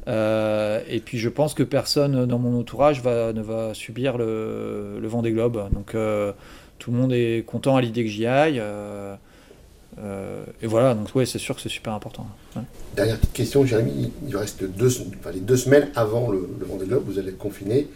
Euh, 0.08 0.82
et 0.90 1.00
puis 1.00 1.18
je 1.18 1.30
pense 1.30 1.54
que 1.54 1.64
personne 1.64 2.26
dans 2.26 2.40
mon 2.40 2.60
entourage 2.60 3.04
ne 3.04 3.42
va 3.42 3.74
subir 3.74 4.18
le, 4.18 5.00
le 5.02 5.08
vent 5.08 5.22
des 5.22 5.32
globes. 5.32 5.70
Donc 5.74 5.96
euh, 5.96 6.32
tout 6.80 6.92
le 6.92 6.98
monde 6.98 7.14
est 7.14 7.46
content 7.46 7.76
à 7.76 7.82
l'idée 7.82 8.04
que 8.04 8.10
j'y 8.10 8.26
aille. 8.26 8.62
et 9.98 10.68
voilà, 10.68 10.94
donc 10.94 11.10
c'est 11.26 11.40
sûr 11.40 11.56
que 11.56 11.62
c'est 11.62 11.70
super 11.70 11.94
important. 11.94 12.28
Dernière 12.96 13.18
petite 13.18 13.34
question, 13.34 13.66
Jérémy. 13.66 14.12
Il 14.28 14.38
reste 14.38 14.64
deux, 14.64 14.90
les 15.34 15.40
deux 15.40 15.58
semaines 15.58 15.90
avant 15.96 16.32
le, 16.32 16.50
le 16.60 16.66
Vendée 16.66 16.86
Globe, 16.86 17.04
vous 17.06 17.20
allez 17.20 17.30
être 17.30 17.38
confiné. 17.38 17.88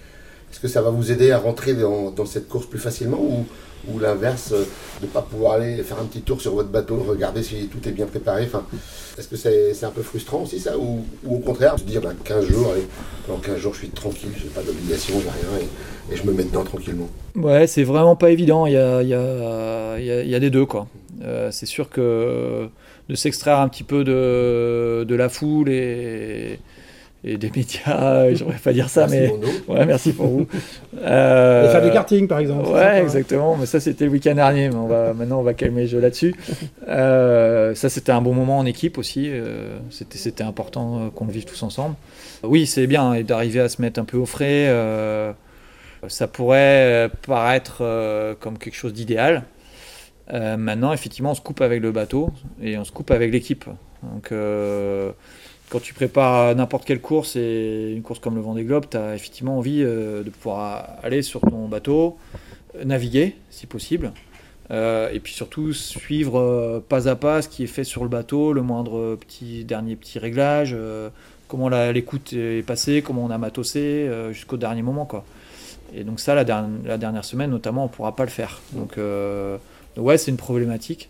Est-ce 0.51 0.59
que 0.59 0.67
ça 0.67 0.81
va 0.81 0.89
vous 0.89 1.11
aider 1.11 1.31
à 1.31 1.39
rentrer 1.39 1.73
dans, 1.73 2.25
cette 2.25 2.47
course 2.47 2.65
plus 2.65 2.79
facilement 2.79 3.19
ou, 3.19 3.99
l'inverse, 3.99 4.51
euh, 4.51 4.65
de 4.99 5.05
ne 5.05 5.11
pas 5.11 5.21
pouvoir 5.21 5.53
aller 5.53 5.81
faire 5.81 5.97
un 5.99 6.03
petit 6.03 6.21
tour 6.21 6.41
sur 6.41 6.53
votre 6.53 6.67
bateau, 6.67 6.97
regarder 7.07 7.41
si 7.41 7.67
tout 7.67 7.87
est 7.87 7.93
bien 7.93 8.05
préparé 8.05 8.43
enfin, 8.43 8.65
Est-ce 9.17 9.29
que 9.29 9.37
c'est 9.37 9.85
un 9.85 9.91
peu 9.91 10.01
frustrant 10.01 10.41
aussi 10.41 10.59
ça 10.59 10.77
Ou, 10.77 11.05
au 11.29 11.37
contraire, 11.37 11.79
se 11.79 11.85
dire 11.85 12.01
15 12.01 12.13
ben, 12.25 12.53
jours, 12.53 12.71
allez, 12.73 12.85
pendant 13.25 13.39
15 13.39 13.57
jours 13.57 13.73
je 13.73 13.79
suis 13.79 13.89
tranquille, 13.89 14.31
je 14.35 14.43
n'ai 14.43 14.49
pas 14.49 14.61
d'obligation, 14.61 15.13
j'ai 15.21 15.29
rien 15.29 15.67
et, 16.11 16.15
je 16.17 16.23
me 16.23 16.33
mets 16.33 16.43
dedans 16.43 16.63
tranquillement 16.63 17.07
Ouais, 17.35 17.65
c'est 17.67 17.83
vraiment 17.83 18.17
pas 18.17 18.31
évident, 18.31 18.65
il 18.65 18.73
y 18.73 18.77
a, 18.77 19.01
y 19.03 19.13
a, 19.13 19.99
y 19.99 20.35
a 20.35 20.39
des 20.39 20.49
deux. 20.49 20.65
quoi. 20.65 20.87
Euh, 21.23 21.49
c'est 21.51 21.65
sûr 21.65 21.89
que 21.89 22.69
de 23.09 23.15
s'extraire 23.15 23.59
un 23.59 23.67
petit 23.69 23.83
peu 23.83 24.03
de, 24.03 25.03
de 25.03 25.15
la 25.15 25.29
foule 25.29 25.69
et 25.69 26.59
et 27.27 27.37
des 27.37 27.51
médias, 27.53 28.33
j'aurais 28.33 28.57
pas 28.57 28.71
dire 28.71 28.89
ça, 28.89 29.07
mais 29.07 29.31
ouais, 29.67 29.85
merci 29.85 30.13
pour 30.13 30.27
vous. 30.27 30.47
Euh... 30.99 31.71
faire 31.71 31.83
du 31.83 31.91
karting, 31.91 32.27
par 32.27 32.39
exemple. 32.39 32.69
Ouais, 32.69 33.01
exactement. 33.01 33.55
Mais 33.55 33.67
ça, 33.67 33.79
c'était 33.79 34.05
le 34.05 34.11
week-end 34.11 34.33
dernier. 34.33 34.69
Mais 34.69 34.75
on 34.75 34.87
va 34.87 35.13
maintenant, 35.17 35.39
on 35.39 35.43
va 35.43 35.53
calmer 35.53 35.81
le 35.81 35.87
jeu 35.87 35.99
là-dessus. 35.99 36.33
Euh, 36.87 37.75
ça, 37.75 37.89
c'était 37.89 38.11
un 38.11 38.21
bon 38.21 38.33
moment 38.33 38.57
en 38.57 38.65
équipe 38.65 38.97
aussi. 38.97 39.27
Euh, 39.27 39.77
c'était, 39.91 40.17
c'était 40.17 40.43
important 40.43 40.99
euh, 40.99 41.09
qu'on 41.09 41.25
le 41.25 41.31
vive 41.31 41.45
tous 41.45 41.61
ensemble. 41.61 41.95
Oui, 42.43 42.65
c'est 42.65 42.87
bien 42.87 43.13
et 43.13 43.23
d'arriver 43.23 43.59
à 43.59 43.69
se 43.69 43.81
mettre 43.81 43.99
un 43.99 44.05
peu 44.05 44.17
au 44.17 44.25
frais. 44.25 44.65
Euh, 44.69 45.33
ça 46.07 46.27
pourrait 46.27 47.09
paraître 47.27 48.35
comme 48.39 48.57
quelque 48.57 48.75
chose 48.75 48.93
d'idéal. 48.93 49.43
maintenant, 50.31 50.93
effectivement, 50.93 51.31
on 51.31 51.35
se 51.35 51.41
coupe 51.41 51.61
avec 51.61 51.81
le 51.81 51.91
bateau 51.91 52.31
et 52.61 52.77
on 52.77 52.83
se 52.83 52.91
coupe 52.91 53.11
avec 53.11 53.31
l'équipe. 53.31 53.65
Donc 54.03 54.31
quand 55.69 55.79
tu 55.79 55.93
prépares 55.93 56.55
n'importe 56.55 56.85
quelle 56.85 57.01
course 57.01 57.35
et 57.35 57.93
une 57.93 58.01
course 58.01 58.19
comme 58.19 58.35
le 58.35 58.41
Vendée 58.41 58.63
Globe, 58.63 58.85
tu 58.89 58.97
as 58.97 59.15
effectivement 59.15 59.57
envie 59.57 59.83
euh, 59.83 60.23
de 60.23 60.29
pouvoir 60.29 60.97
aller 61.03 61.21
sur 61.21 61.41
ton 61.41 61.67
bateau, 61.67 62.17
naviguer 62.85 63.35
si 63.49 63.67
possible, 63.67 64.13
euh, 64.71 65.09
et 65.11 65.19
puis 65.19 65.33
surtout 65.33 65.73
suivre 65.73 66.39
euh, 66.39 66.79
pas 66.79 67.09
à 67.09 67.15
pas 67.15 67.41
ce 67.41 67.49
qui 67.49 67.63
est 67.63 67.67
fait 67.67 67.83
sur 67.83 68.03
le 68.03 68.09
bateau, 68.09 68.53
le 68.53 68.61
moindre 68.61 69.15
petit 69.15 69.65
dernier 69.65 69.95
petit 69.95 70.19
réglage, 70.19 70.75
comment 71.47 71.69
l'écoute 71.69 72.33
est 72.33 72.65
passée, 72.65 73.01
comment 73.01 73.25
on 73.25 73.29
a 73.29 73.37
matossé 73.37 74.09
jusqu'au 74.31 74.57
dernier 74.57 74.83
moment 74.83 75.05
quoi. 75.05 75.25
Et 75.93 76.03
donc 76.03 76.19
ça 76.19 76.35
la, 76.35 76.43
dernière 76.43 77.25
semaine 77.25 77.49
notamment 77.49 77.85
on 77.85 77.87
pourra 77.87 78.15
pas 78.15 78.23
le 78.23 78.29
faire. 78.29 78.61
Donc 78.73 78.97
ouais 79.97 80.17
c'est 80.17 80.31
une 80.31 80.37
problématique. 80.37 81.09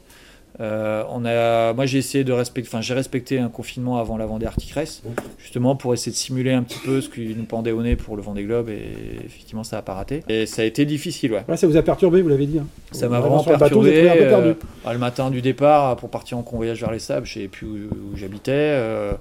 Euh, 0.60 1.04
on 1.10 1.24
a, 1.26 1.74
moi, 1.74 1.86
j'ai 1.86 2.00
essayé 2.00 2.24
de 2.24 2.34
respecter, 2.34 2.68
enfin, 2.70 2.82
j'ai 2.82 2.94
respecté 2.94 3.38
un 3.38 3.50
confinement 3.50 3.98
avant 3.98 4.18
la 4.18 4.26
Vendée 4.26 4.48
Arctic 4.48 4.72
Race, 4.72 5.04
justement 5.38 5.76
pour 5.76 5.94
essayer 5.94 6.12
de 6.12 6.18
simuler 6.18 6.52
un 6.52 6.64
petit 6.64 6.80
peu 6.84 7.00
ce 7.00 7.10
qui 7.10 7.36
nous 7.36 7.44
pendait 7.44 7.72
au 7.72 7.84
nez 7.84 7.96
pour 7.96 8.16
le 8.16 8.24
Vendée 8.24 8.44
Globe, 8.44 8.70
et 8.70 9.24
effectivement, 9.24 9.64
ça 9.64 9.76
n'a 9.76 9.82
pas 9.84 9.94
raté. 9.94 10.24
Et 10.30 10.46
ça 10.46 10.64
a 10.64 10.66
été 10.66 10.86
difficile, 10.86 11.34
ouais. 11.34 11.58
ça 11.58 11.68
vous 11.68 11.78
a 11.78 11.84
perturbé, 11.84 12.22
vous 12.22 12.30
l'avez 12.30 12.48
dit. 12.48 12.60
Hein. 12.60 12.68
Ça 12.92 13.08
m'a 13.08 13.20
vraiment 13.20 13.44
perturbé. 13.44 13.68
Bateau, 13.68 13.86
euh, 13.86 14.54
le 14.92 14.98
matin 14.98 15.30
du 15.30 15.42
départ, 15.42 15.96
pour 15.98 16.10
partir 16.10 16.38
en 16.38 16.44
convoyage 16.44 16.80
vers 16.80 16.92
les 16.92 17.00
sables, 17.00 17.28
je 17.28 17.32
ne 17.32 17.34
savais 17.36 17.48
plus 17.48 17.68
où, 17.68 18.16
j'habitais. 18.16 18.52
Euh, 18.54 19.14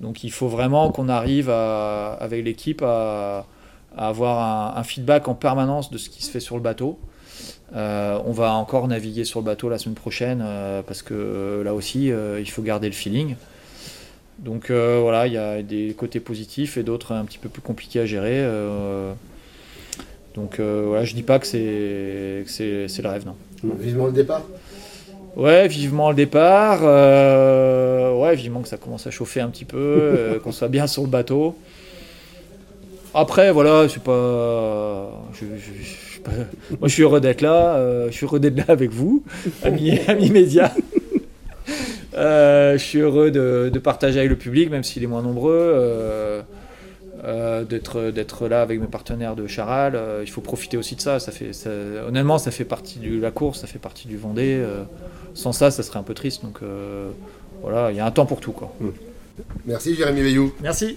donc, 0.00 0.22
il 0.22 0.30
faut 0.30 0.48
vraiment 0.48 0.92
qu'on 0.92 1.08
arrive 1.08 1.50
avec 1.50 2.44
l'équipe 2.44 2.82
à, 2.82 3.46
avoir 3.96 4.78
un 4.78 4.82
feedback 4.84 5.26
en 5.26 5.34
permanence 5.34 5.90
de 5.90 5.98
ce 5.98 6.08
qui 6.08 6.22
se 6.22 6.30
fait 6.30 6.40
sur 6.40 6.54
le 6.54 6.62
bateau. 6.62 6.98
Euh, 7.74 8.18
on 8.26 8.32
va 8.32 8.52
encore 8.54 8.88
naviguer 8.88 9.24
sur 9.24 9.40
le 9.40 9.44
bateau 9.44 9.68
la 9.68 9.78
semaine 9.78 9.94
prochaine 9.94 10.42
euh, 10.44 10.82
parce 10.82 11.02
que 11.02 11.14
euh, 11.14 11.62
là 11.62 11.72
aussi 11.72 12.06
il 12.08 12.50
faut 12.50 12.62
garder 12.62 12.88
le 12.88 12.94
feeling. 12.94 13.36
Donc 14.38 14.70
voilà, 14.70 15.26
il 15.26 15.34
y 15.34 15.38
a 15.38 15.62
des 15.62 15.94
côtés 15.96 16.18
positifs 16.20 16.78
et 16.78 16.82
d'autres 16.82 17.12
un 17.12 17.24
petit 17.26 17.38
peu 17.38 17.50
plus 17.50 17.60
compliqués 17.60 18.00
à 18.00 18.06
gérer. 18.06 18.42
donc 20.34 20.60
voilà, 20.60 21.04
je 21.04 21.14
dis 21.14 21.22
pas 21.22 21.38
que 21.38 21.46
c'est 21.46 21.60
le 23.02 23.08
rêve, 23.08 23.26
non. 23.26 23.36
Vivement 23.78 24.06
le 24.06 24.12
départ 24.12 24.42
Ouais, 25.36 25.68
vivement 25.68 26.08
le 26.08 26.16
départ. 26.16 26.82
ouais, 26.82 28.34
vivement 28.34 28.62
que 28.62 28.68
ça 28.68 28.78
commence 28.78 29.06
à 29.06 29.10
chauffer 29.10 29.40
un 29.40 29.50
petit 29.50 29.66
peu, 29.66 30.40
qu'on 30.42 30.52
soit 30.52 30.68
bien 30.68 30.86
sur 30.86 31.02
le 31.02 31.08
bateau. 31.08 31.54
Après, 33.14 33.52
voilà, 33.52 33.88
c'est 33.88 34.02
pas. 34.02 35.10
Moi, 36.70 36.88
je 36.88 36.88
suis 36.88 37.02
heureux 37.02 37.20
d'être 37.20 37.40
là. 37.40 37.74
Euh, 37.74 38.06
je 38.10 38.12
suis 38.12 38.26
heureux 38.26 38.40
d'être 38.40 38.56
là 38.56 38.64
avec 38.68 38.90
vous, 38.90 39.24
amis, 39.62 39.98
amis 40.06 40.30
médias. 40.30 40.72
Euh, 42.14 42.74
je 42.74 42.82
suis 42.82 42.98
heureux 42.98 43.30
de, 43.30 43.78
partager 43.78 44.18
avec 44.18 44.30
le 44.30 44.36
public, 44.36 44.70
même 44.70 44.84
s'il 44.84 45.02
est 45.02 45.08
moins 45.08 45.22
nombreux. 45.22 45.72
Euh, 47.22 47.64
d'être 47.64 48.10
d'être 48.10 48.48
là 48.48 48.62
avec 48.62 48.80
mes 48.80 48.86
partenaires 48.86 49.36
de 49.36 49.46
Charal. 49.46 49.98
il 50.22 50.30
faut 50.30 50.40
profiter 50.40 50.76
aussi 50.76 50.96
de 50.96 51.00
ça. 51.00 51.18
Ça 51.20 51.32
fait, 51.32 51.50
honnêtement, 52.06 52.38
ça 52.38 52.50
fait 52.50 52.64
partie 52.64 52.98
de 52.98 53.20
la 53.20 53.30
course, 53.30 53.60
ça 53.60 53.66
fait 53.66 53.78
partie 53.78 54.08
du 54.08 54.16
Vendée. 54.16 54.62
sans 55.34 55.52
ça, 55.52 55.70
ça 55.70 55.82
serait 55.82 55.98
un 55.98 56.04
peu 56.04 56.14
triste. 56.14 56.42
Donc 56.42 56.60
voilà, 57.62 57.90
il 57.90 57.96
y 57.96 58.00
a 58.00 58.06
un 58.06 58.10
temps 58.10 58.26
pour 58.26 58.40
tout. 58.40 58.52
Quoi. 58.52 58.72
Merci 59.66 59.94
Jérémy 59.94 60.22
Veillou. 60.22 60.52
Merci. 60.62 60.96